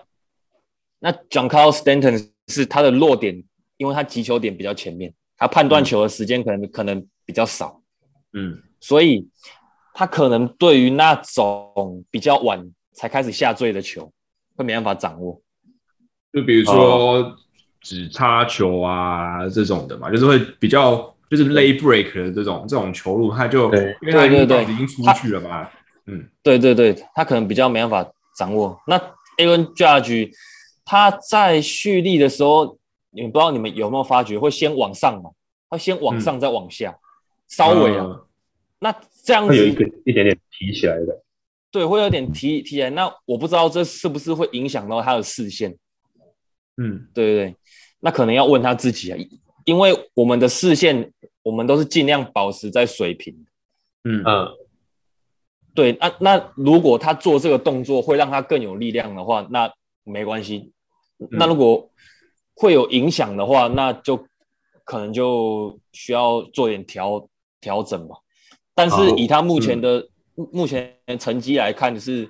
[1.00, 3.44] 那 John Carl Stanton 是他的弱点，
[3.78, 7.82] 因为他击球点比较前面，他判断球的时间可能、可能比较少，
[8.34, 8.62] 嗯。
[8.80, 9.28] 所以
[9.96, 14.14] 他可能对于那种比较晚才开始下坠的球，
[14.56, 15.42] 会没办法掌握。
[16.32, 17.36] 就比如说
[17.82, 25.70] 只插球啊这种的嘛，就是会比较就是 lay break 的这种这种球路，他就对因为他已经对对对已经出去了嘛，
[26.06, 28.80] 嗯对对对，他可能比较没办法掌握。
[28.88, 28.98] 那
[29.38, 30.32] Aaron Judge
[30.86, 32.78] 他在蓄力的时候，
[33.10, 35.32] 你们不知道你们有没有发觉，会先往上嘛，
[35.70, 36.96] 会先往上再往下，
[37.48, 38.06] 稍微啊。
[38.06, 38.26] 嗯
[38.84, 38.92] 那
[39.24, 41.22] 这样子有一个子一点点提起来的，
[41.70, 42.90] 对，会有点提提起来。
[42.90, 45.78] 那我不知道这是不是会影响到他的视线。
[46.78, 47.56] 嗯对对对，
[48.02, 49.18] 那可能要问他自己啊，
[49.64, 53.34] 因为我们的视线，我们都是尽量保持在水平。
[54.04, 54.50] 嗯嗯，
[55.74, 59.72] 对，那那如果他做这个动作会让他更有力量的话，那
[60.04, 60.74] 没关系。
[61.30, 61.90] 那如果
[62.56, 64.26] 会有影响的话，那就
[64.84, 67.30] 可能就需要做点调
[67.62, 68.16] 调整吧。
[68.74, 72.28] 但是以他目前的、目目前的成绩来看是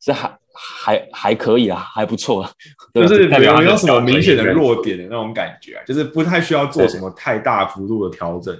[0.00, 2.50] 是还还还可以啊，还不错 啊。
[2.94, 8.56] 就是没有没有什么明显的弱点的那种感觉啊，就是不太需要做什么太大幅度的调整。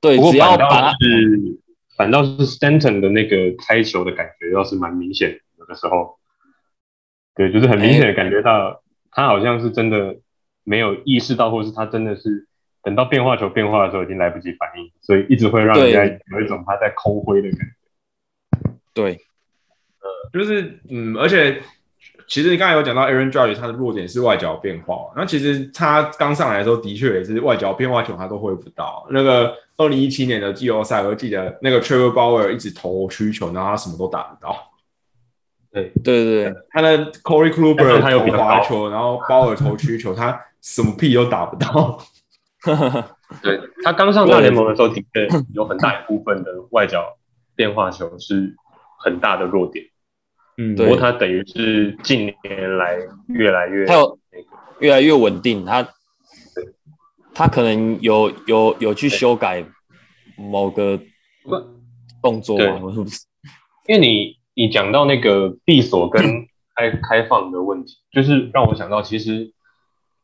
[0.00, 1.58] 对，不过只要反是
[1.96, 5.38] 反倒是 Stanton 的那个开球的感觉，倒是蛮明显的。
[5.58, 6.18] 有的时候，
[7.34, 10.16] 对，就是很明显的感觉到他好像是真的
[10.62, 12.46] 没有意识到，或是他真的是
[12.82, 18.70] 等到变化球变化的时候已经来不及反应，所以一直会让人家有一种他在空挥的感觉。
[18.92, 19.20] 对，
[20.32, 21.60] 就是嗯，而且
[22.26, 29.06] 其实你刚才有讲到 Aaron Judge 他的弱点是外角变化，那其实他刚上来的时候的确也是外角变化球他都挥不到。
[29.10, 34.56] 那个二零一七年的季后赛，我记得那个 Trevor Bauer 一直投曲球，然后他什么都打不到。
[35.70, 41.98] 对对对对，他的 Corey Kluber 他有滑球，然后鲍尔投曲球，他什么屁都打不到。
[43.42, 47.18] 对他刚上大联盟的时候，的确有很大一部分的外角
[47.56, 48.54] 变化球是
[48.98, 49.84] 很大的弱点。
[50.56, 52.96] 嗯，对不过他等于是近年来
[53.28, 54.46] 越来越还有那个
[54.80, 55.88] 越来越稳定，他
[57.34, 59.64] 他可能有有有去修改
[60.36, 61.00] 某个
[62.22, 63.26] 动作对嘛，我是不是？
[63.88, 66.22] 因为你你讲到那个闭锁跟
[66.74, 69.52] 开开放的问题，就是让我想到，其实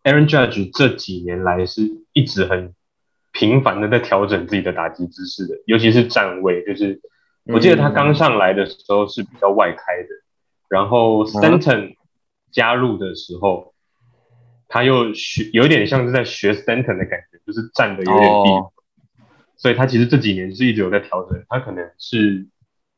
[0.05, 2.75] Aaron Judge 这几年来是一直很
[3.33, 6.65] 频繁的在调整自己的打击姿势的，尤其是站位。
[6.65, 7.01] 就是
[7.45, 10.09] 我记得他刚上来的时候是比较外开的，
[10.69, 11.95] 然后 Stanton
[12.51, 13.75] 加入的时候，
[14.69, 18.51] 他又学有点像是在学 Stanton 的感觉，就是站的有点低。
[18.51, 18.73] 哦
[19.63, 22.47] 所以他其实这几年是一直有在调整，他可能是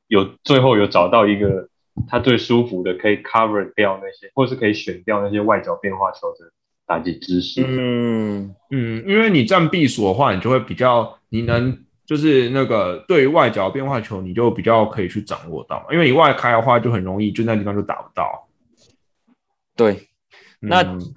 [0.07, 1.69] 有最后有找到一个
[2.07, 6.53] 他最舒服的，可以 cover 掉那些，或是可以选掉那些外角变化球的
[6.87, 7.65] 打击姿势。
[7.67, 18.47] 嗯，嗯，因为你站闭锁的话，你就会比较，你能就是那个对于外角变化球，你就比较可以去掌握到，因为你外开的话就很容易，就那地方就打不到。
[19.75, 20.11] 对。
[20.61, 21.15] 那嗯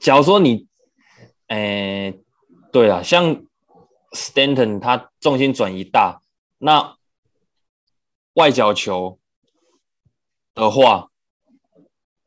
[0.00, 0.66] 假如说你，
[1.46, 2.18] 诶、
[2.72, 3.44] 对啊，像
[4.10, 6.22] Stanton 他重心转移大，
[6.58, 6.96] 那
[8.34, 9.20] 外角球
[10.54, 11.08] 的话，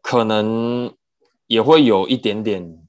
[0.01, 0.95] 可能
[1.47, 2.87] 也会有一点点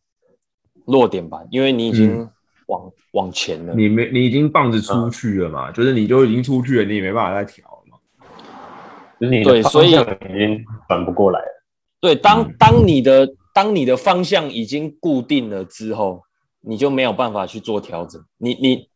[0.86, 2.30] 弱点吧，因为你已经
[2.72, 3.74] 往、往前了。
[3.74, 7.98] 你没你已经棒子出去了嘛，就是你就已经出去了，你也没办法再调了嘛。
[9.20, 11.64] 就是你对所以已经转不过来了。
[12.00, 16.22] 对，当嗯当你的当你的方向已经固定了之后，
[16.62, 18.24] 你就没有办法去做调整。
[18.38, 18.88] 你你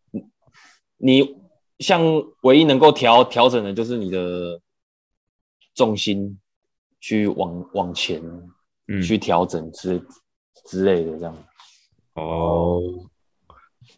[0.97, 1.37] 你
[1.79, 2.03] 像
[2.43, 4.61] 唯一能够调调整的就是你的
[5.75, 6.39] 重心
[7.01, 8.23] 去往往前
[8.89, 10.03] 嗯去调整之
[10.65, 11.37] 之类的这样。
[12.15, 12.81] 哦，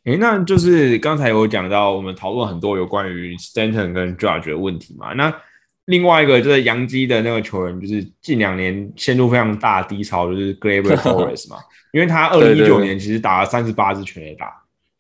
[0.09, 5.13] 诶，那就是刚才有讲到，我们讨论很多有关于 Stanton 跟 Judge 的问题嘛。
[5.13, 5.31] 那
[5.85, 11.59] 另外一个就是洋基的那个球员，就是近两年陷入非常大的低潮，就是 Gleyber Torres 嘛，
[11.93, 14.51] 因为他二零一九年其实打了三十八支全垒打，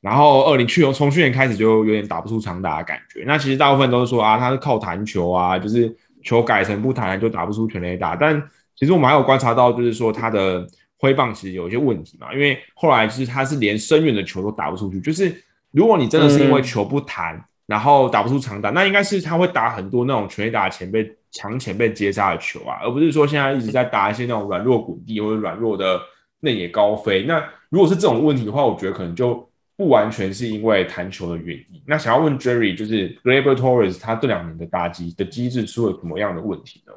[0.02, 3.24] 然后二零去从去年开始就有点打不出长打的感觉。
[3.26, 5.90] 那其实大部分都是说啊，他是靠弹球啊，就是
[6.22, 8.14] 球改成不弹就打不出全垒打。
[8.14, 8.42] 但
[8.76, 10.66] 其实我们还有观察到，就是说他的
[10.98, 15.00] 挥棒其实有一些问题嘛，因为后来就是他是连深远的球都打不出去。
[15.00, 15.32] 就是
[15.70, 26.00] 如果你真的是因为球不弹，然后打不出长打，那应该是他会打很多那种全垒打前被强前被接杀的球啊，而不是说现在一直在打一些那种软弱滚地或者软弱的
[26.40, 27.22] 内野高飞。
[27.24, 31.80] 那如果是这种问题的话，我觉得可能就不完全是因为弹球的原因。
[31.86, 36.92] 那想要问 Jerry，就是 Gleyber Torres 他这两年的打击的机制出了什么样的问题呢？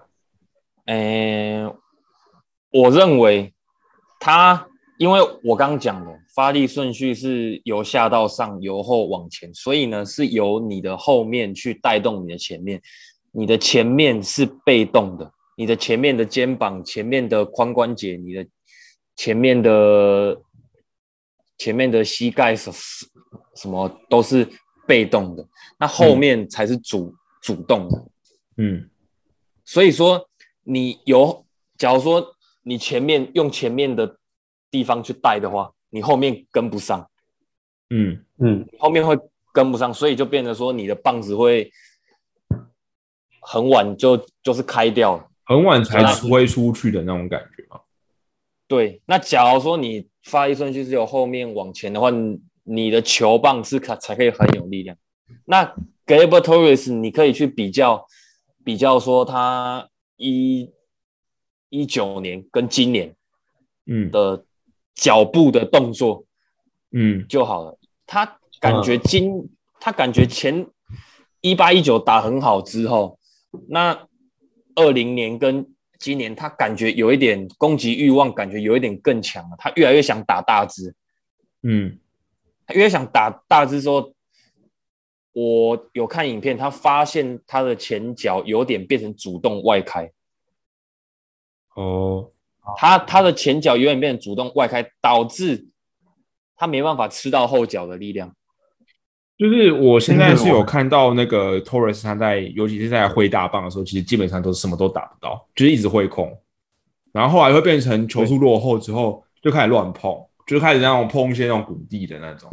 [0.86, 1.64] 诶、
[2.72, 3.54] 我认为
[4.22, 4.67] 他，
[4.99, 12.80] 因为我刚刚讲的发力顺序是由下到上，由后往前，所以呢是由你的后面去带动你的前面，
[13.32, 18.45] 你的前面是被动的，你的前面的肩膀、前面的髋关节、你的
[19.15, 20.39] 前面的
[21.57, 22.72] 前面的膝盖什
[23.55, 24.47] 什么都是
[24.86, 25.43] 被动的，
[25.80, 27.11] 那后面才是主、
[27.41, 28.05] 主动的。
[28.57, 28.88] 嗯。
[29.65, 30.30] 所以说，
[30.63, 31.43] 你有，
[31.76, 34.18] 假如说你前面用前面的
[34.70, 37.09] 地方去带的话，你后面跟不上，
[37.89, 39.18] 嗯嗯，后面会
[39.51, 41.72] 跟不上，所以就变得说你的棒子会
[43.41, 45.28] 很晚就就是开掉了。
[45.43, 47.82] 很晚才挥出去的那种感觉嘛。
[48.68, 54.95] 对，那假如说你发力顺序是由后面往前的话，你你的球棒是可才可以很有力量。
[55.43, 55.66] 那
[56.05, 58.05] g a b r Torres 你可以去比较
[58.64, 60.70] 比较说他一
[61.72, 63.15] 一九年跟今年
[63.88, 64.11] 嗯。
[64.11, 64.45] 的
[64.93, 66.26] 脚步的动作
[66.91, 67.26] 嗯。
[67.28, 67.80] 就好了。
[68.05, 69.49] 他感觉今、
[69.80, 70.67] 他感觉前
[71.41, 73.17] 一八一九打很好之后，
[73.67, 74.07] 那
[74.76, 75.67] 二零年跟
[75.97, 79.55] 今年他感觉有一点攻击欲望，感觉有一点更强了。
[79.57, 80.93] 他越来越想打大只，
[81.63, 81.97] 嗯。
[82.67, 84.13] 他越想打大只之后，
[85.34, 90.11] 我有看影片，他发现他的前脚有点变成主动外开，
[91.76, 92.30] 哦。
[92.78, 95.67] 他他的前脚永远变成主动外开，导致
[96.55, 98.36] 他没办法吃到后脚的力量。
[99.38, 106.32] 就是我现在是有看到那个 Torres 他在，尤其是在挥大棒的时候，其实基本上都什么都打不到，就是一直挥空，
[107.11, 110.15] 然后后来会变成球速落后之后就开始乱碰，
[110.45, 112.47] 就开始那种碰一些那种谷地的那种，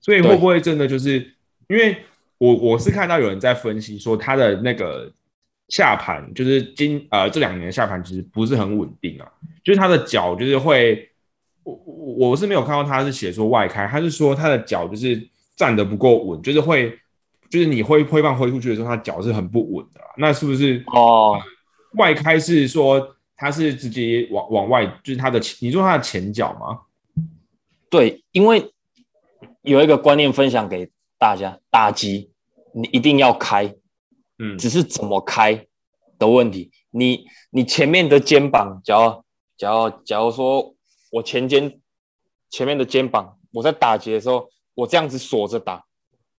[0.00, 1.18] 所以会不会真的就是
[1.68, 1.96] 因为
[2.38, 5.12] 我我是看到有人在分析说他的那个
[5.70, 9.26] 下盘就是今呃这两年的下盘其实不是很稳定啊，
[9.64, 11.08] 就是他的脚就是会
[11.62, 15.26] 我我我是没有看到他是写说外开，他是说他的脚就是。
[15.56, 16.90] 站得不够稳，就是会，
[17.50, 20.00] 就是你挥挥棒挥出去的时候，他脚是很不稳的。
[20.16, 21.38] 那是不是哦？
[21.98, 26.80] 外开是说他是直接往往外，就是他的你说他的前脚吗？
[27.90, 28.72] 对，因为
[29.60, 32.30] 有一个观念分享给大家，打击
[32.72, 33.74] 你一定要开，
[34.40, 35.66] 嗯，只是怎么开
[36.18, 36.72] 的问题。
[36.90, 39.24] 你你前面的肩膀，假如
[39.56, 40.74] 假如假如说
[41.12, 41.80] 我前肩
[42.50, 44.50] 前面的肩膀，我在打结的时候。
[44.72, 45.84] 我这样子锁着打，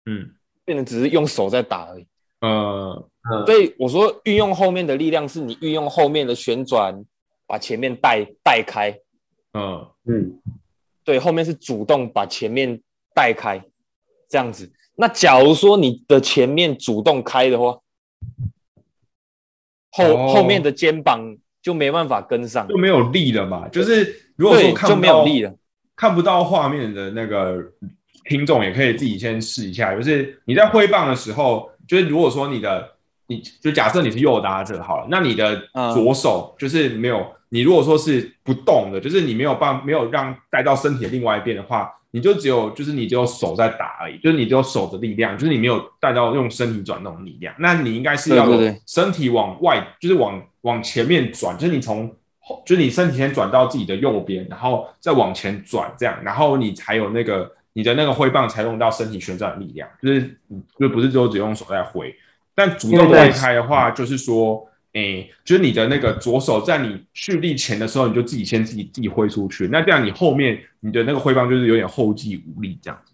[0.06, 0.34] 嗯，
[0.66, 2.08] 变成只是用手在打而已。
[2.40, 3.10] 呃，
[3.46, 7.06] 所以我说运用后面的力量，是你运用后面的旋转
[7.46, 8.98] 把前面带带开。
[9.54, 10.42] 嗯嗯，
[11.04, 12.82] 对，后面是主动把前面
[13.14, 13.64] 带开，
[14.28, 14.72] 这样子。
[14.96, 17.78] 那假如说你的前面主动开的话，
[19.92, 23.68] 后后面的肩膀就没办法跟上，就没有力了嘛。
[23.70, 25.54] 就是如果说看就没有力了，
[25.96, 27.72] 看不到画面的那个。
[28.26, 32.88] 听众也可以自己先试一下，就是你在挥棒的时候，就是如果说你的，
[33.26, 35.60] 你就假设你是右打者好了，那你的
[35.92, 48.48] 左手就是没有，你如果说是不动的，就是你没有办没有让带到身体的另外一边的话，你就只有就是你只有手在打而已，就是你只有手的力量，就是你没有带到用身体转那种力量，那你应该是要
[48.88, 52.10] 身体往外，就是往往前面转，就是你从
[52.66, 57.52] 就是你身体先转到自己的右边，然后再往前转这样，然后你才有那个。
[57.74, 60.38] 你的那个挥棒才用到身体旋转的力量，就是
[60.78, 62.14] 就不是说只用手在挥。
[62.54, 69.68] 但主动外开的话，就是说，哎，就是你的那个左手在你蓄力前的时候，你就自己先自己自己挥出去。
[69.68, 73.14] 那这样你后面你的那个挥棒就是有点后继无力这样子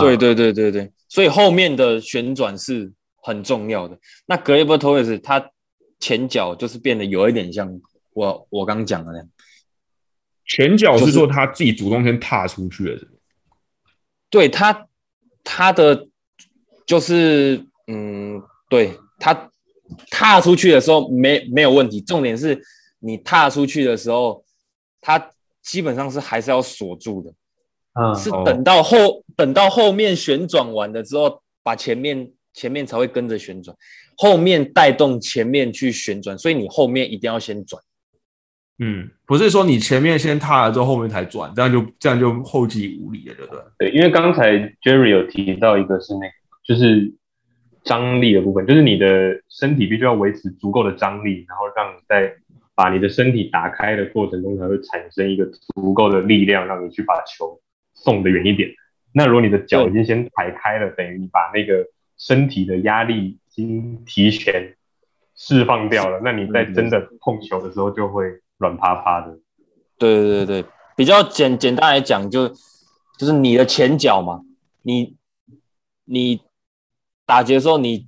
[0.00, 2.92] 对对对对对，所以后面的旋转是
[3.22, 3.96] 很重要的。
[4.26, 5.50] 那格雷伯托也是，他
[6.00, 7.80] 前脚就是变得有一点像
[8.12, 9.28] 我我刚讲的那样。
[10.46, 13.00] 前脚是说他自己主动先踏出去了。
[14.30, 14.88] 对他，
[15.44, 16.08] 他的
[16.84, 19.48] 就是嗯，对他
[20.10, 22.00] 踏出去的时候没没有问题。
[22.00, 22.60] 重点是
[23.00, 24.44] 你踏出去的时候，
[25.00, 25.30] 它
[25.62, 27.32] 基本上是还是要锁住的，
[28.00, 33.76] 嗯，是等到后等到后面旋转完了之后，把前面前面才会跟着旋转，
[34.16, 37.82] 后面带动前面去旋转，所以你后面一定要先转。
[38.78, 43.62] 嗯，不是说你前面先踏了之后，后面才转，这样就这样就后继无力了，对不对？
[43.78, 46.32] 对，因为刚才 Jerry 有提到一个是那个，
[46.66, 47.12] 就是
[47.84, 52.34] 张力的部分，就是你的身体必须要维持足够的张力，然后让你在
[52.74, 57.60] 把你的身体打开的过程中，才会产生一个足够的力量，让你去把球
[57.92, 58.70] 送得远一点。
[59.12, 61.86] 那如果你的脚已经先排开了，等于你把那个
[62.18, 64.74] 身体的压力已经提前
[65.36, 68.40] 释放掉了，那你在真的碰球的时候就会。
[68.58, 69.36] 软趴趴的，
[69.98, 72.48] 对对对对，比较简简单来讲，就
[73.18, 74.42] 就是你的前脚嘛，
[74.82, 75.16] 你
[76.04, 76.40] 你
[77.26, 78.06] 打结的时候，你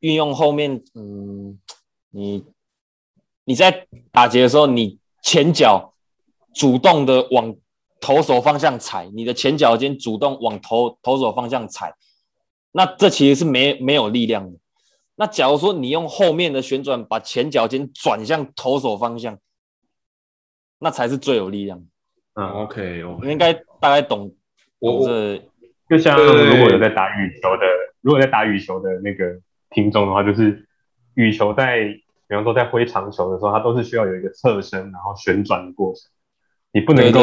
[0.00, 1.58] 运用后面，嗯，
[2.10, 2.44] 你
[3.44, 5.94] 你在打结的时候，你前脚
[6.54, 7.56] 主动的往
[8.00, 11.94] 投手方向踩，你的前脚尖主动往投投手方向踩，
[12.72, 14.58] 那这其实是没没有力量的。
[15.16, 19.38] 那假如说你用后面的旋转把前脚尖转向投手方向。
[20.80, 21.82] 那才是最有力量。
[22.34, 24.34] 嗯，OK，你应该大概懂。
[24.80, 25.42] 我这
[25.88, 27.62] 就像如果有在打羽球的，
[28.04, 29.40] 如果在打羽球的那个
[29.70, 30.68] 听众的话，就是
[31.14, 31.84] 羽球在，
[32.28, 36.02] 比方说在挥长球的时候，它都是需要有一个侧身然后旋转的过程。
[36.72, 37.20] 你不能够，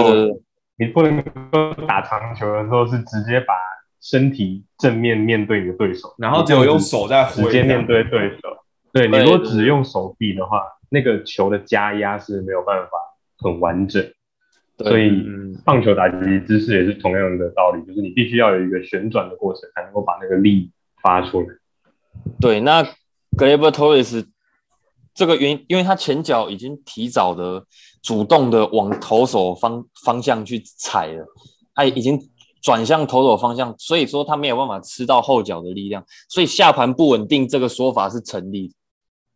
[0.77, 3.53] 你不能够打长球的时候是直接把
[4.01, 8.57] 身体正面面对你的对手，然后只有用手在直接面对对手。
[8.91, 12.91] 对你如果只用手臂的话，那个球的加压是没有办法。
[13.43, 14.05] 很完整，
[14.77, 15.11] 所以
[15.63, 20.71] 棒球打击姿势也是同样的道理，就是你必须要有一个旋转的过程，才能够把那个力
[21.03, 21.47] 发出来。
[22.39, 24.25] 对，那 g l a b e Torres
[25.13, 27.63] 这个原因，因为他前脚已经提早的
[28.01, 31.27] 主动的往投手方方向去踩了，
[31.75, 32.19] 他已经
[32.63, 38.73] 转向投手方向，所以说他没有办法吃到后脚的力量，所以下盘不稳定这个说法是成立。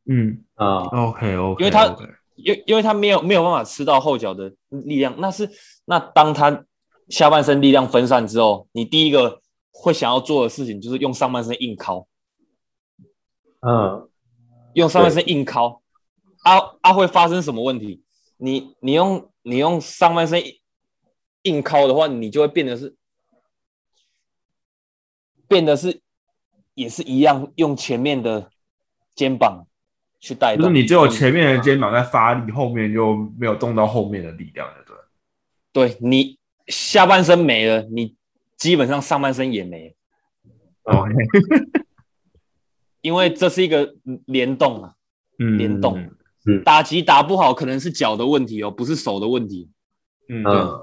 [0.09, 1.95] 嗯啊，OK OK，因为他。
[2.35, 5.49] 因因为他没有没有办法吃到后脚的力量，那是
[5.85, 6.65] 那当他
[7.09, 12.07] 下半身力量分散之后，你第一个会想要做的事情就是用上半身硬靠，
[13.61, 14.09] 嗯，
[14.73, 15.81] 用上半身硬靠，
[16.43, 18.03] 啊啊会发生什么问题？
[18.37, 20.43] 你你用你用上半身
[21.43, 22.95] 硬靠的话，你就会变得是
[25.47, 26.01] 变得是
[26.73, 28.49] 也是一样用前面的
[29.15, 29.67] 肩膀
[30.25, 35.91] 去带动，就是你只有前面的肩膀在发力，后面就没有动到后面的力量，对不对？
[35.91, 38.15] 对你下半身没了，你
[38.57, 39.89] 基本上上半身也没
[40.83, 41.07] 了，哦，
[43.01, 43.93] 因为这是一个
[44.25, 44.93] 联动啊，
[45.37, 45.99] 嗯联动，
[46.47, 49.69] 嗯打击打不好可能是脚的问题哦，不是手的问题。
[50.27, 50.79] 嗯嗯，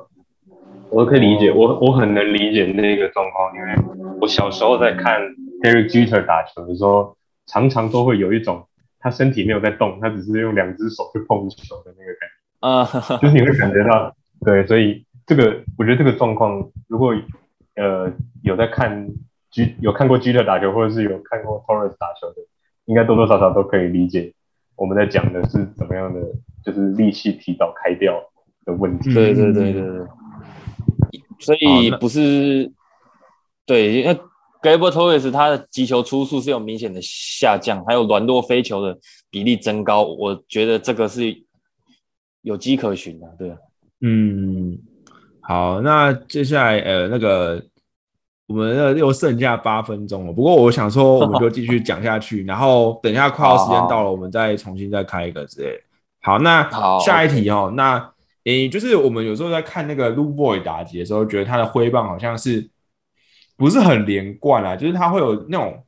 [0.90, 3.74] 我可以理解，我我很能理解那个状况，因为
[4.20, 5.20] 我小时候在看
[5.64, 7.16] Derek Jeter 打球的时候，
[7.47, 8.68] 常常都会有一种
[9.03, 17.12] 他身体没有在动，他只是用两只手去碰球的那个感觉啊、觉， 就是你会感觉到，对，所以这个我觉得这个状况，如果
[17.74, 19.09] 呃有在看
[19.50, 22.36] G 有看过 Jeter 打球，或者是有看过 Torres 打球的，
[22.84, 24.32] 应该多多少少都可以理解
[24.76, 26.20] 我们在讲的是怎么样的，
[26.64, 28.22] 就是力气提早开掉
[28.64, 29.12] 的问题。
[29.12, 30.07] 对对对对对，
[31.40, 32.70] 所以不是
[33.66, 34.18] 对，因为
[34.63, 38.97] Gabriel Torres 他的击球出速是有明显的下降，还有软落飞球的
[39.31, 41.43] 比例增高，我觉得这个是
[42.43, 43.57] 有迹可循的，对啊。
[44.01, 44.79] 嗯，
[45.41, 47.63] 好，那接下来呃那个
[48.47, 55.81] 我们那又剩下八分钟了，不过我想说我们就继续讲下去，然后等一下快要时间到了，我们再重新再开一个之类。
[56.21, 58.13] 好，那好下一题哦，那
[58.45, 62.69] 诶就是我们有时候在看那个 Lu Boy 打击的时候，觉得他的挥棒好像是
[63.63, 65.85] 不是很连贯啊，就是他会有那种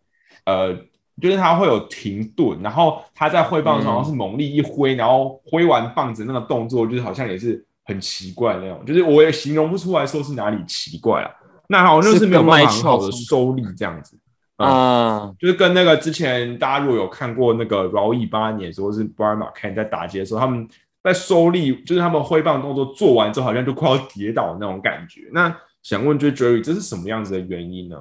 [0.46, 0.76] 呃。
[1.22, 11.30] 就是他会有停顿，然后他在挥棒的时候是猛力一挥，然后挥完棒子那个动作，就是好像也是很奇怪那种，就是我也形容不出来说是哪里奇怪啊。
[11.68, 14.18] 那好像就是没有办法很好的收力这样子，
[14.56, 20.68] 嗯啊，就是跟那个之前大家如果有看过那个饶毅八年，或是 Brian McCann 在打击的时候，他们
[21.00, 25.20] 在收力，就是他们挥棒动作做完之后，好像就快要跌倒那种感觉。
[25.32, 27.96] 那想问，就是 Jerry，这是什么样子的原因呢？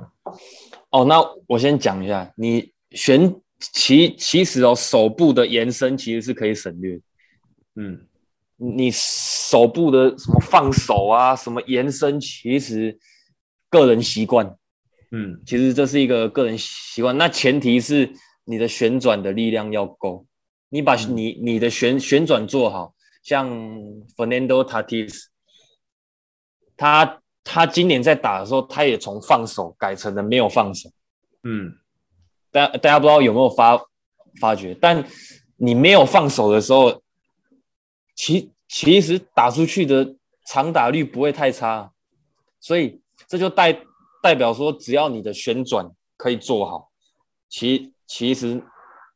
[0.90, 7.00] 哦，那我先讲一下，你旋其其实哦，手部的延伸其实是可以省略。
[7.76, 8.08] 嗯
[8.56, 12.98] 你手部的什么放手啊，什么延伸，其实
[13.70, 14.56] 个人习惯，
[15.12, 17.18] 嗯其实这是一个个人习惯。
[17.18, 18.10] 那前提是
[18.46, 20.26] 你的旋转的力量要够，
[20.70, 23.50] 你把嗯你你的旋旋转做好，像
[24.16, 25.26] Fernando Tatis，
[26.78, 30.89] 他他今年在打的时候，他也从放手改成了没有放手。
[31.44, 31.78] 嗯
[32.52, 33.78] 大大家不知道有没有发
[34.39, 35.04] 发觉，但
[35.58, 37.02] 你没有放手的时候，
[38.16, 40.16] 其其实打出去的
[40.46, 41.91] 长打率不会太差，
[42.60, 43.78] 所以这就代
[44.22, 46.91] 代表说，只要你的旋转可以做好，
[47.50, 48.64] 其其实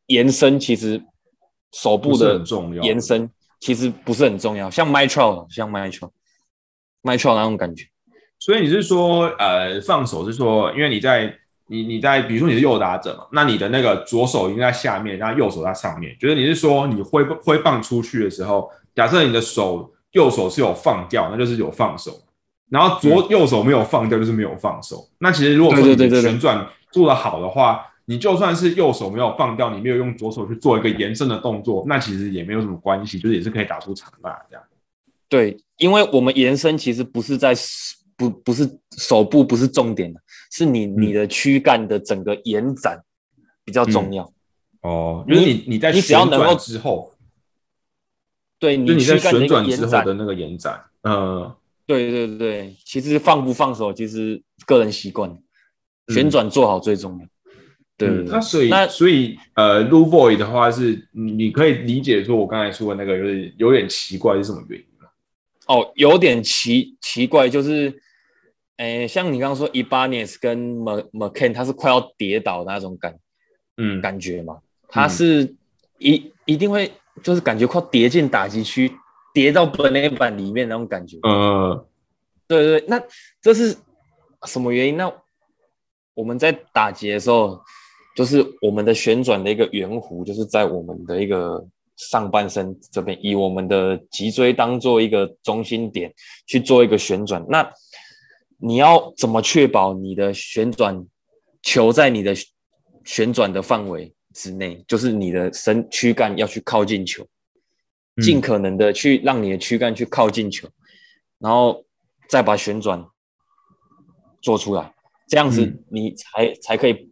[0.08, 1.04] 延伸其实
[1.72, 2.44] 手部的
[2.82, 6.14] 延伸其实不是很重要，像 m y t r o 像 m y t r o
[7.02, 7.88] m y t r o 那种感觉。
[8.40, 11.34] 所以你是说，呃，放手是说，因为你在
[11.68, 22.12] 你你在，比如说你是右打者嘛，那你的那个左手应该在下面，然后右手在上面，就是你是说你挥挥棒出去的时候，假设你的手右手是有放掉，那就是有放手，
[22.70, 25.08] 然后左、右手没有放掉，就是没有放手。
[25.20, 34.64] 那其实如果说你旋转做得好的话，你就算是右手没有放掉，你没有用左手去做一个延伸的动作，那其实也没有什么关系，就是也是可以打出长打这样。
[35.28, 37.54] 对，因为我们延伸其实不是在
[38.18, 38.68] 不不是
[38.98, 40.20] 手部不是重点的，
[40.52, 43.00] 是你你的躯干的整个延展
[43.64, 44.30] 比较重要。
[44.82, 47.14] 哦，因为你你在你只要能够之后。
[48.60, 55.32] 对就你在旋转之后的那个延展，嗯，对对对，其实放不放手，其实个人习惯，
[56.08, 57.28] 旋转做好最重要。
[57.98, 65.08] 对对对嗯那所以那所以呃 l u void 的话是，你你可以理解说我刚才说的那个有点有点奇怪是什么原因吗？
[65.68, 67.96] 哦，有点奇奇怪，就是，
[68.78, 73.18] 诶，像你刚刚说 e a n e s 跟 M McCann，他是快要跌倒的那种感
[73.78, 75.56] 嗯，感觉嘛，他是
[75.98, 76.92] 一一定会
[77.24, 78.92] 就是感觉快跌进打击区，
[79.34, 81.18] 跌到本垒板里面那种感觉。
[81.24, 81.86] 嗯，
[82.48, 83.02] 对对，对那
[83.42, 83.76] 这是
[84.46, 84.98] 什么原因？
[84.98, 85.12] 那
[86.14, 87.60] 我们在打结的时候，
[88.16, 96.14] 就是我们的旋转的一个圆弧，就是在我们的一个上半身这边，以我们的脊椎当做一个中心点
[96.46, 97.44] 去做一个旋转。
[97.50, 97.68] 那
[98.58, 101.06] 你要怎么确保你的旋转
[101.62, 102.36] 球在你的
[103.06, 104.84] 旋转的范围之内？
[104.88, 107.24] 就是你的身躯干要去靠近球，
[108.16, 110.68] 嗯尽可能的去让你的躯干去靠近球，
[111.40, 111.86] 然后
[112.28, 113.06] 再把旋转
[114.42, 114.94] 做出来，
[115.28, 117.12] 这样子嗯你才、才可以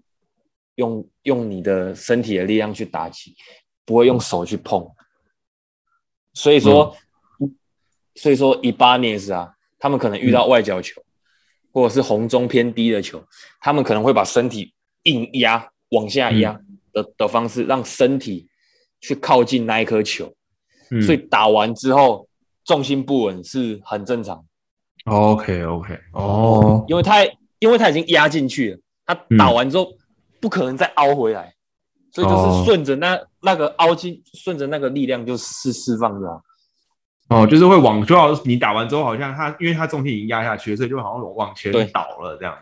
[0.76, 3.36] 用用你的身体的力量去打击，
[3.86, 4.86] 不会用手去碰。
[6.34, 6.96] 所以说，
[8.16, 11.02] 所以说 a n e z 啊，他们可能遇到外角球，
[11.76, 13.22] 或者是红中偏低的球，
[13.60, 14.74] 他们可能会把身体
[15.04, 16.58] 硬压往下压
[16.94, 18.48] 的、的方式，让身体
[19.02, 20.34] 去靠近那一颗球。
[20.90, 21.02] 嗯。
[21.02, 22.30] 所以打完之后
[22.64, 24.46] 重心不稳是很正常
[25.04, 27.26] ，OK OK 哦，因为他
[27.60, 29.92] 因为他已经压进去了，他打完之后
[30.40, 31.54] 不可能再凹回来，
[32.14, 32.60] 所以就哦。
[32.60, 36.40] 是顺着那那个凹进，顺着那个力量就是释放的、啊。
[37.30, 42.58] 哦，就是会往，就好你打完之后，好像他因为他重心已经压下去，所以就好像往前倒了这样。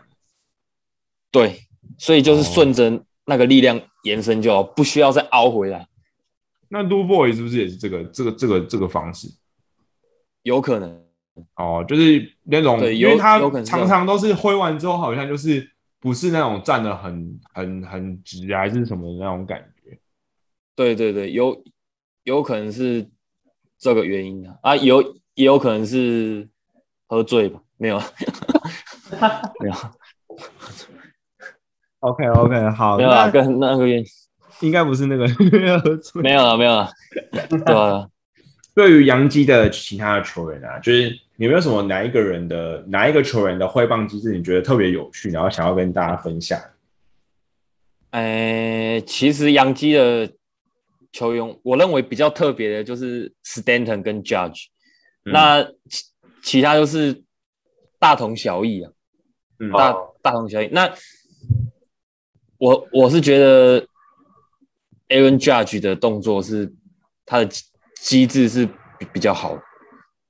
[1.30, 1.60] 对，
[1.98, 5.86] 所以就是哦顺着那个力量延伸就好，不需要再凹回来，
[6.68, 9.28] 那 Lu Boy 是不是也是这个这个这个这个方式？
[10.42, 11.04] 有可能。
[11.56, 15.68] 哦，就是那种，因为他有可能是这样常常都是挥完之后，好像就是
[15.98, 19.98] 不是那种站的很很很直啊还是什么的那种感觉。
[20.76, 21.64] 对对对，有
[22.22, 23.10] 有可能是
[23.84, 25.02] 这个原因啊，啊有
[25.34, 26.48] 也有可能是
[27.06, 28.00] 喝醉吧，没有，
[29.60, 29.74] 没有
[32.00, 34.04] ，OK OK，好，没有啊，那跟那个原因
[34.60, 35.28] 应该不是那个
[35.80, 36.22] 喝醉。
[36.22, 36.88] 没有了，没有了，
[37.66, 38.08] 对啊。
[38.74, 46.58] 对于杨基的其他的球员啊，就是有没有什么哪一个人的哪一个球员的挥棒机制你觉得特别有趣，然后想要跟大家分享？
[48.12, 50.32] 呃，其实杨基的
[51.14, 54.66] 球员，我认为比较特别的就是 Stanton 跟 Judge，、
[55.24, 55.32] 嗯。
[55.32, 56.04] 那其
[56.42, 57.22] 其他都是
[58.00, 58.90] 大同小异啊，
[59.60, 59.70] 嗯。
[59.70, 60.10] 大哦。
[60.20, 60.66] 大同小异。
[60.72, 60.92] 那
[62.58, 63.86] 我我是觉得
[65.08, 66.72] Aaron Judge 的动作是
[67.24, 67.62] 他的机
[68.00, 68.66] 机制是
[68.98, 69.62] 比比较好的，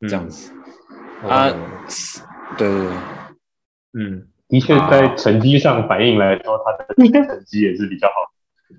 [0.09, 0.52] 这样子。
[1.23, 1.56] 啊哦
[2.59, 2.97] 对对对，
[3.94, 6.94] 嗯，的确在成绩上反映来说，他的
[7.24, 8.34] 成绩也是比较好。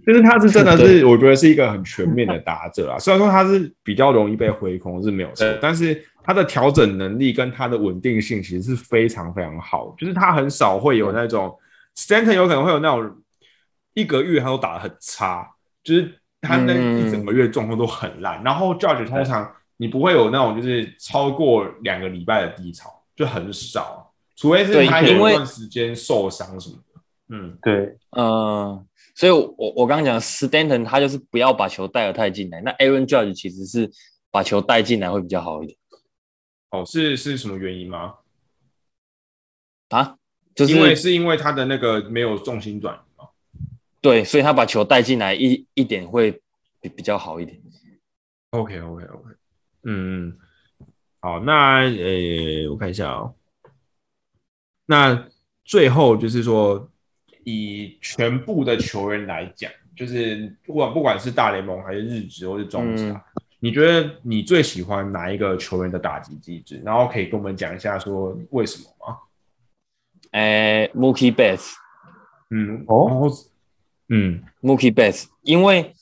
[0.06, 2.98] 就是他是真的是， 我觉得是一个很全面的打者啊。
[3.00, 9.94] 虽然说他是比较容易被挥空是没有错，但是他的调整能力跟他的稳定性其实是非常非常好。
[9.98, 11.56] 就是他很少会有那种
[11.96, 13.16] Stanton 有可能会有那种
[13.94, 15.48] 一个月他都打得很差，
[15.84, 16.12] 就是
[16.42, 18.44] 他那嗯一整个月状况都很烂。
[18.44, 27.02] 然后 Judge 通常你不会有那种就是超过两个礼拜的低潮，就很少，除非是他有因为一段时间受伤什么的。
[27.28, 28.86] 嗯对，嗯，
[29.16, 33.90] 所以我我刚刚讲 Stanton 他就是不要把球带得太进来，那 Aaron Judge 其实是
[34.30, 35.78] 把球带进来会比较好一点
[36.72, 38.16] 哦，是是什么原因吗？
[39.90, 40.18] 啊，
[40.54, 43.30] 就是因为是因为他的那个没有重心转移吗。
[44.02, 46.32] 对，所以他把球带进来一一点会
[46.82, 47.62] 比比较好一点。
[48.50, 49.30] OK OK OK，
[49.84, 50.38] 嗯嗯，
[51.22, 53.34] 好，那呃，我看一下哦。
[54.86, 55.28] 那
[55.64, 56.92] 最后就是说，
[57.46, 63.24] 以全部的球员来讲，就是不管不管是大联盟还是日职或是中职啊，
[63.60, 66.82] 你觉得你最喜欢哪一个球员的打击机制？
[66.84, 69.18] 然后可以跟我们讲一下说为什么吗？
[70.32, 71.76] 哎，Mookie Betts，Mookie
[72.50, 73.28] 嗯，哦然后
[74.10, 75.94] 嗯 Betts，因为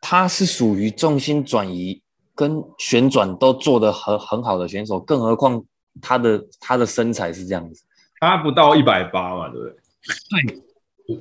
[0.00, 2.00] 他是属于重心转移
[2.34, 5.64] 跟旋转都做得很很好的选手，更何况
[6.00, 7.82] 他的他的身材是这样子，
[8.20, 9.76] 他不到一百八嘛，对不对？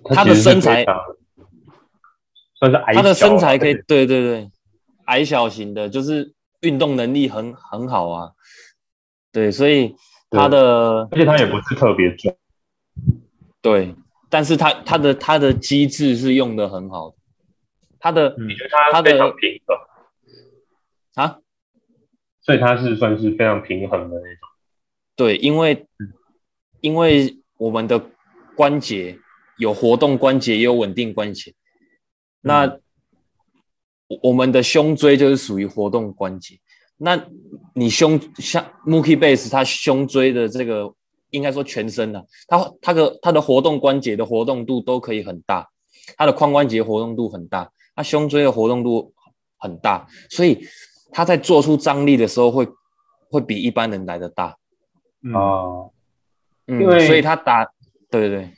[0.05, 0.85] 他的身材
[2.55, 4.05] 算是矮他的身材可以，对。
[4.05, 4.51] 对对，
[5.05, 8.31] 矮小型的，就是运动能力很很好啊。
[9.31, 9.95] 对，所以
[10.29, 12.35] 他的而且他也不是特别壮。
[13.61, 13.95] 对，
[14.29, 17.15] 但是他他的他的机制是用的很好的，
[17.99, 18.47] 他的、嗯。
[18.47, 19.77] 你觉得他他的非常平衡，
[21.15, 21.39] 啊，
[22.41, 24.49] 所以他是算是非常平衡的那种。
[25.15, 25.87] 对，因为
[26.81, 27.99] 因为我们的
[28.59, 29.17] 关节
[29.57, 31.53] 有活动关节，也有稳定关节，
[32.41, 32.65] 那
[34.07, 36.59] 我我们的胸椎就是属于活动关节。
[36.97, 37.25] 那
[37.73, 40.93] 你胸像 Mookie Base，他胸椎的这个
[41.29, 45.69] 应该说全身的、他他的他的活动关节的活动度都可以很大，
[46.17, 49.13] 他的髋关节活动度很大，他胸椎的活动度
[49.57, 50.67] 很大，所以
[51.13, 52.67] 他在做出张力的时候会
[53.31, 54.57] 会比一般人来的大。
[55.23, 55.89] 嗯，
[56.67, 57.65] 因为所以他打，
[58.11, 58.49] 对对对，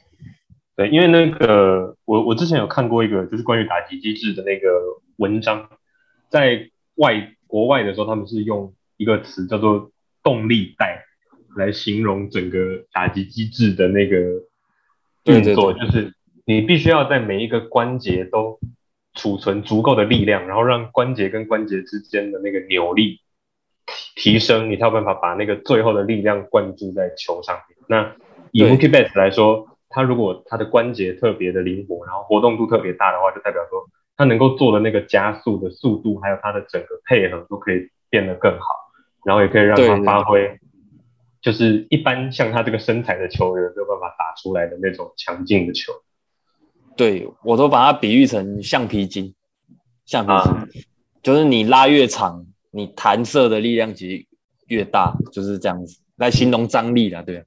[0.76, 4.70] 对，因为那个我我之前有看过一个就是关于打击机制的那个
[5.18, 5.70] 文章，
[6.30, 9.92] 在外国外的时候，他们是用一个词叫做
[10.24, 11.04] 动力带
[11.58, 14.18] 来形容整个打击机制的那个
[15.26, 16.14] 运作，对对就是
[16.46, 18.60] 你必须要在每一个关节都
[19.14, 23.20] 储存足够的力量，然后让关节跟关节之间的那个扭力
[24.16, 27.78] 提提升，你才有办法把那个最后的力量灌注在球上面。
[27.90, 28.16] 那
[28.52, 38.66] 以对 Mookie Betts 来说，他如果他的关节特别的灵活，然后活动度特别大的话，就代表说他能够做的那个加速的速度，还有他的整个配合都可以变得更好，
[39.26, 40.60] 然后也可以让他发挥，
[41.42, 45.92] 就是一般像他这个身材的球员没有办法打出来的那种强劲的球。
[46.96, 49.34] 对我都把它比喻成橡皮筋，
[50.06, 50.68] 橡皮筋、啊
[51.24, 54.26] 就是你拉越长，你弹射的力量其实
[54.68, 57.44] 越大，就是这样子来形容张力的，对。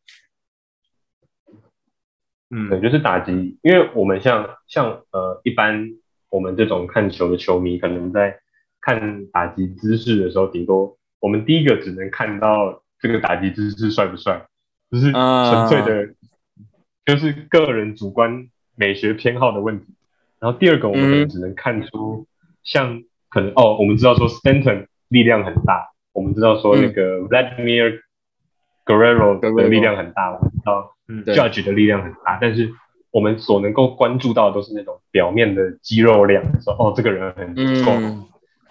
[2.56, 5.90] 嗯对，就是打击，因为我们像像呃一般
[6.30, 8.38] 我们这种看球的球迷，可能在
[8.80, 14.46] 看打击姿势的时候，顶多我们第一个只能看到这个打击姿势帅不帅，
[14.88, 16.14] 就是纯粹的，
[17.04, 19.86] 就是个人主观美学偏好的问题。
[20.38, 22.26] 然后第二个，我们可能嗯只能看出
[22.62, 28.00] 像可能哦，我们知道说 Stanton 力量很大，我们知道说那个 Vladimir
[28.84, 30.93] Guerrero 的力量很大，我们知道。
[31.06, 32.72] Judge 的力量很大，但是
[33.10, 37.54] 我们所能够关注到的都是那种表面的肌肉量，说哦这个人很
[37.84, 38.26] 够，嗯，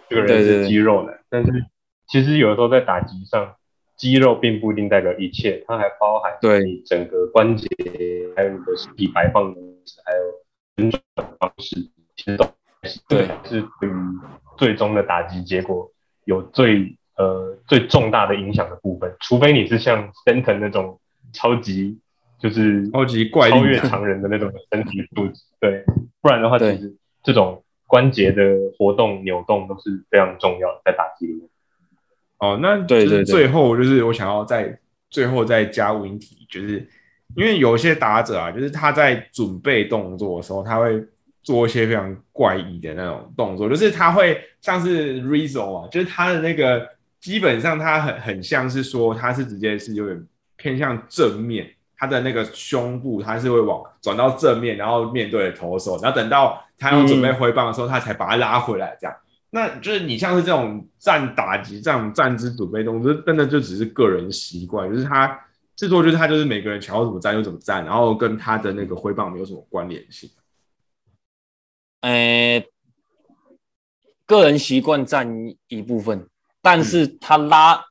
[0.10, 1.20] 这个人是肌肉男。
[1.30, 1.52] 但是
[2.08, 3.56] 其实有的时候在打击上，
[3.96, 6.64] 肌肉并不一定代表一切，它还包含对。
[6.64, 7.68] 你整个关节，
[8.36, 9.62] 还有你的身体摆放的，
[10.06, 10.22] 还有
[10.76, 11.76] 旋转的方式，
[12.16, 12.46] 其实都
[12.84, 13.28] 是对。
[13.46, 13.94] 是对于
[14.58, 15.90] 最终的打击结果
[16.26, 19.16] 有最呃最重大的影响的部分。
[19.20, 21.00] 除非你是像 Stanton 那种
[21.32, 22.00] 超级
[22.44, 25.82] 就是超级怪力超越常人的那种身体素质，对，
[26.22, 26.94] 不然的话，其实
[27.24, 28.44] 这种关节的
[28.78, 31.44] 活动扭动都是非常重要的，在打击里面。
[32.40, 33.18] 哦，那就是对对。
[33.20, 34.78] 对最后就是我想要在
[35.10, 36.86] 最后再加问一题，就是
[37.38, 41.02] 因为有些打者啊，就是他在准备动作的时候，他会
[41.44, 46.90] 做一些非常怪异的那种动作，就是他会像是 Rizzo 啊，就是他的那个
[47.22, 51.73] 基本上他很很像是说他是直接是有点偏向正面，
[52.04, 59.16] 他的那个胸部他是会往转到正面，然后面对投手，然后等到他要准备挥棒的时候，他才把他拉回来这样。
[59.52, 65.40] 那就是你像是这种站打击、这种站姿准备动作，真的就只是个人习惯，就是他
[65.78, 70.30] 制作就是他就是每个人想要怎么站就怎么站，然后跟他的那个挥棒没有什么关联性。
[72.02, 72.62] 呃，
[74.26, 75.34] 个人习惯占
[75.70, 76.28] 一部分，
[76.62, 77.86] 但是他拉、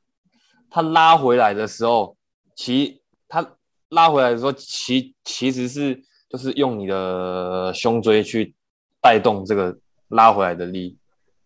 [0.69, 2.15] 他拉回来的时候，
[2.55, 3.55] 其他
[3.93, 8.53] 拉回来的时候，其其实是就是用你的胸椎去
[9.01, 9.75] 带动这个
[10.09, 10.97] 拉回来的力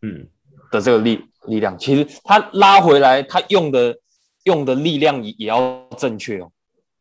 [0.02, 0.28] 嗯，
[0.72, 1.78] 的这个力力量。
[1.78, 3.98] 其实它拉回来，它用的
[4.45, 6.52] 用的力量也也要正确哦。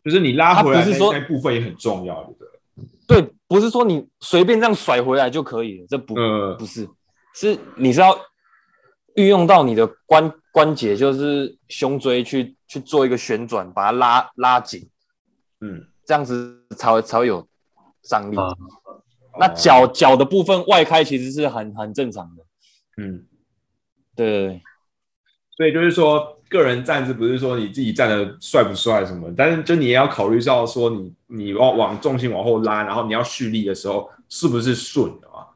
[0.05, 2.45] 就是你拉回来不是说那部分也很重要，对不
[3.07, 3.23] 对？
[3.23, 6.89] 对，不是说你随便这样甩回来就可以了，这不、呃不是，
[7.35, 8.17] 是你是要
[9.15, 14.89] 运用到你的关关节，就是胸椎去去做一个旋转，把它拉拉紧，
[15.61, 17.47] 嗯，这样子才会才会有
[18.03, 18.37] 张力。
[18.37, 18.55] 啊。
[19.39, 22.43] 那脚脚的部分外开其实是很很正常的，
[22.97, 23.27] 嗯，
[24.15, 24.63] 对对对。
[25.57, 35.49] 所以就是说，个人站姿不是说你自己站的帅不帅什么，但是就你也要考虑到说你你要往重心往后拉，然后你要蓄力的时候是不是顺的啊？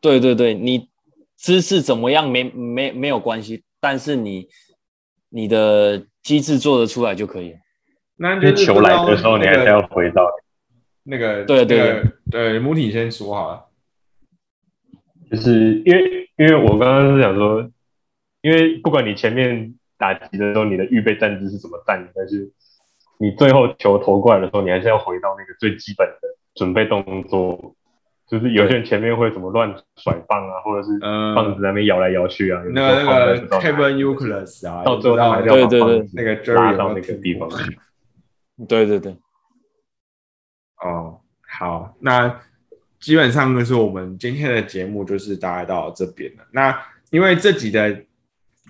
[0.00, 0.88] 对对对，你
[1.36, 4.48] 姿势怎么样没没没有关系，但是你
[5.28, 7.58] 你的机制做得出来就可以了。
[8.22, 10.30] 那就是球来的时候，你还是要回到，
[11.04, 13.64] 那个对对那个对，母体先说好了。
[15.30, 17.66] 就是因为因为我刚刚是想说，
[18.42, 22.50] 因为不管你前面打击的时候，你的预备站姿是怎么站的，但是
[23.18, 27.74] 你最后球投过来的时候，你还是要回到那个最基本的准备动作。
[28.28, 37.58] 就是有些人前面会怎么乱甩棒啊，或者是嗯棒子在那边摇来摇去啊，有那个那个 Kevin Euclid 啊，到最后他还是要把对对对棒子那个 Jerry 拉到那个地方过。
[38.68, 39.16] 对对对，
[40.82, 42.40] 哦，好，那
[42.98, 46.44] 基本上就是我们今天的节目就是大概到这边了。
[46.52, 46.78] 那
[47.10, 48.04] 因为这集的，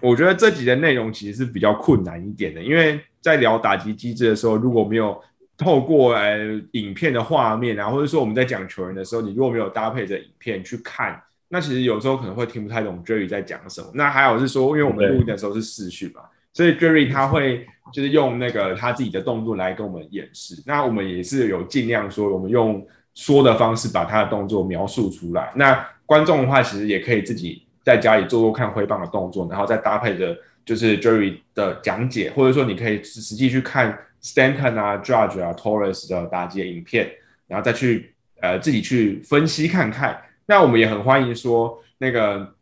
[0.00, 5.20] 我觉得这集的内容其实是比较困难一点的，因为在聊打击机制的时候，如果没有
[5.56, 6.38] 透过呃
[6.72, 13.90] 影片的画面啊，或者说我们在讲球员的时候，你如果没有搭配着影片去看，那其实有时候可能会听不太懂 Jerry 在讲什么。
[13.92, 20.62] 那还有是说，因为我们对录音的时候是视讯嘛，所以 Jerry 他会就是用那个他自己的动作来跟我们演示。
[20.66, 25.52] 那我们也是有尽量说，我们用说的方式把他的动作描述出来。
[25.54, 37.10] 那观众的话，其实也可以自己在家里做做看挥棒的动作，然后再搭配着就是 Jerry 的讲解，或者说你可以实际去看 Stanton 啊、Judge 啊、Torres 的打击的影片，
[37.46, 40.20] 然后再去呃自己去分析看看。
[40.46, 42.54] 那我们也很欢迎说那个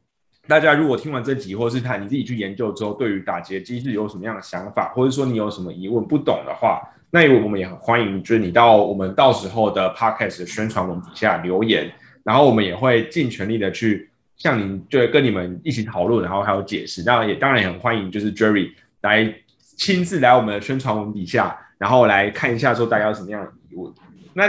[0.48, 6.80] 大家如果听完这集，或是他你自己去研究之后，对于打劫机制有什么样的想法，或者说你有什么疑问不懂的话，
[7.10, 11.92] 那我们也很欢迎，就是你到我们到时候的 podcast 宣传文底下留言，
[12.24, 14.08] 然后我们也会尽全力的去
[14.38, 17.02] 向您，就跟你们一起讨论，然后还有解释。
[17.02, 18.70] 当然也当然也很欢迎，就是 Jerry
[19.02, 19.34] 来
[19.76, 23.92] 亲自来我们的宣传文底下，然后来看一下说大家有什么样的疑问。
[24.32, 24.48] 那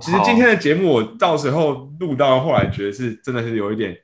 [0.00, 3.96] 其实今天的节目，我到时候录到后来，觉得是真的是有一点，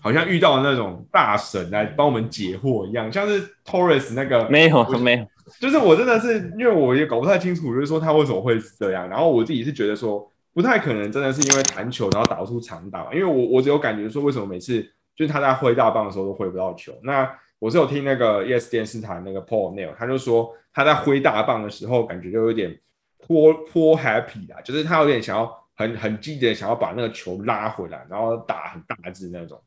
[0.00, 5.26] 好像遇到那种大神来帮我们解惑一样，像是 Torres 那个没有没有，
[5.60, 9.08] 就是我真的是因为我也搞不太清楚，就是说他为什么会这样。
[9.08, 14.82] 然后我自己是觉得说，不太可能真的是因为弹球然后打不出长打，因为我我只有感觉说，为什么每次
[15.14, 16.92] 就是他在挥大棒的时候都挥不到球。
[17.02, 22.78] 那我是有听那个 Yes 电视台那个 Paul Neil，他就说他在挥大棒的时候，感觉就有点。
[23.26, 29.60] 颇颇 happy 啦，就是他有点想要很很积极的想要把那个球拉回来，然后打很大字那种。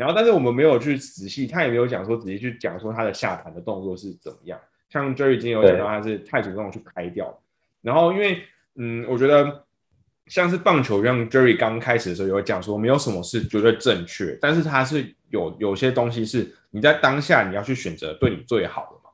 [0.00, 4.58] 然后，但是我们没有去仔细，他也没有讲说仔细去讲说他的下盘的动作是怎么样。
[4.88, 7.38] 像 Jerry 今天有讲到他是太主动去开掉。
[7.82, 8.42] 然后，因为
[8.76, 9.62] 嗯，我觉得
[10.26, 19.10] 像是棒球，像 Jerry 刚开始的时候有讲说没有什么是绝对正确，但是他是有有些东西是你在当下你要去选择对你最好的嘛。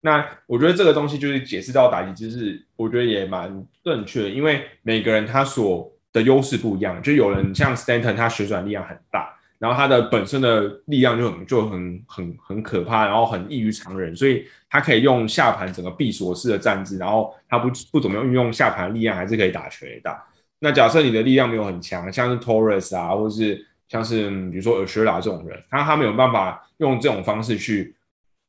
[0.00, 9.33] 那我觉得这个东西就是解释到打击机制，我觉得也蛮正确的，因为每个人他所的优势不一样，就有人像 Stanton，他旋转力量很大，
[9.64, 20.22] 然后他的本身的力量就很就很很很可怕，然后很异于常人，所以他可以用下盘整个闭锁式的站姿，然后他不不怎么运用下盘力量，还是可以打全垒打。
[20.58, 27.96] 那假设你的力量没有很强，像是 Torres 啊，或是像是比如说 a s h e r a 这种人，他他没有办法用这种方式去。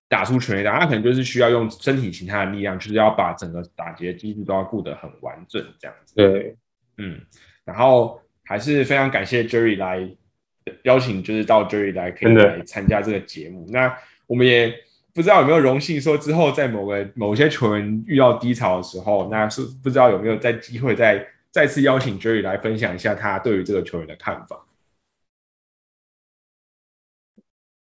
[0.08, 6.14] 打出全垒打，他可能就是需要用身体形态的力量，就是要把整个打劫机制都要顾得很完整，这样子。
[6.16, 6.56] 对，
[7.00, 7.20] 嗯，
[7.66, 10.08] 然后还是非常感谢 Jerry 来
[10.84, 13.66] 邀请，就是到 Jerry 来可以来参加这个节目。
[13.70, 13.96] 那
[14.28, 14.74] 我们也
[15.14, 24.66] 不知道有没有荣幸说之后在某个某些球员遇到低潮的时候，那是不知道有没有在机会再再次邀请 Jerry 来分享一下他对于这个球员的看法，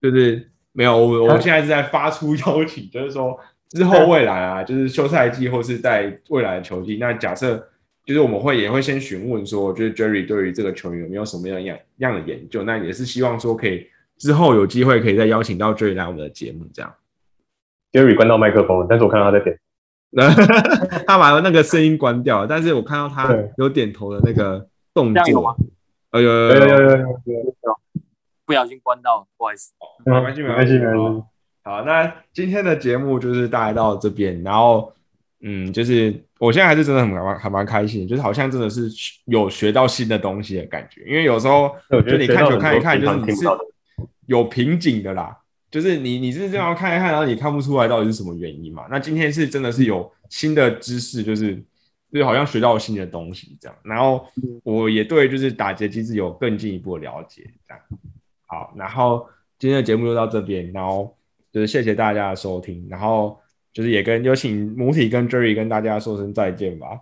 [0.01, 0.51] 就是。
[0.73, 3.35] 没有，我我现在是在发出邀请，就是说
[3.67, 7.67] 之后未来啊，就是休赛季或是在未来的球季，那假设
[8.07, 13.85] 就是我们会也会先询问说，就是 Jerry 对于这个球员有没有什么样样样的研究，那也是希望说可以
[14.17, 16.95] 之后有机会可以再邀请到 Jerry 来我们的节目这样。
[17.91, 19.59] Jerry 关到麦克风，但是我看到他在点，
[21.05, 25.57] 他把那个声音关掉了，但是我看到他有点头的那个动作，
[26.11, 27.79] 哎呦呦呦呦呦呦。
[28.45, 29.73] 不小心关到，不好意思。
[30.05, 31.23] 没关系，没关系，没关系。
[31.63, 34.93] 好，那今天的节目就是大概到这边，然后，
[35.41, 38.89] 嗯，就是我现在还是真的很蛮还蛮开心，就是好像真的是
[39.25, 41.01] 有学到新的东西的感觉。
[41.07, 43.45] 因为有时候我觉得你看球看一看，就是你是
[44.27, 45.35] 有瓶颈的啦，
[45.71, 48.85] 就是你你是这样看一看，然后你看不出来到底是什么原因嘛。
[48.89, 51.55] 那今天是真的是有新的知识，就是
[52.11, 53.77] 就是好像学到新的东西这样。
[53.83, 54.25] 然后
[54.63, 57.83] 我也对就是打劫机制有更进一步的了解这样。
[58.45, 59.27] 好，然后
[59.59, 61.15] 今天的节目就到这边，然后
[61.51, 63.39] 就是谢谢大家的收听，然后
[63.77, 66.99] 就是也跟有请母体跟 Jerry 跟大家说声再见吧，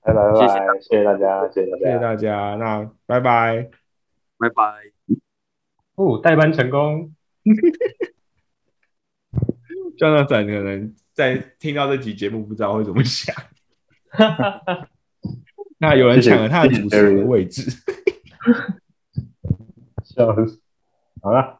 [0.00, 3.68] 拜拜拜拜，谢谢大家，谢谢大家，谢谢大家，那拜拜，
[4.38, 4.62] 拜拜，
[5.96, 7.12] 哦，代班成功，
[9.98, 13.34] 江大仔可能在听到这集节目不知道会怎么想，
[15.78, 17.68] 那有人抢了他的主持人的位置。
[20.06, 20.60] 笑死。
[21.20, 21.57] 好了。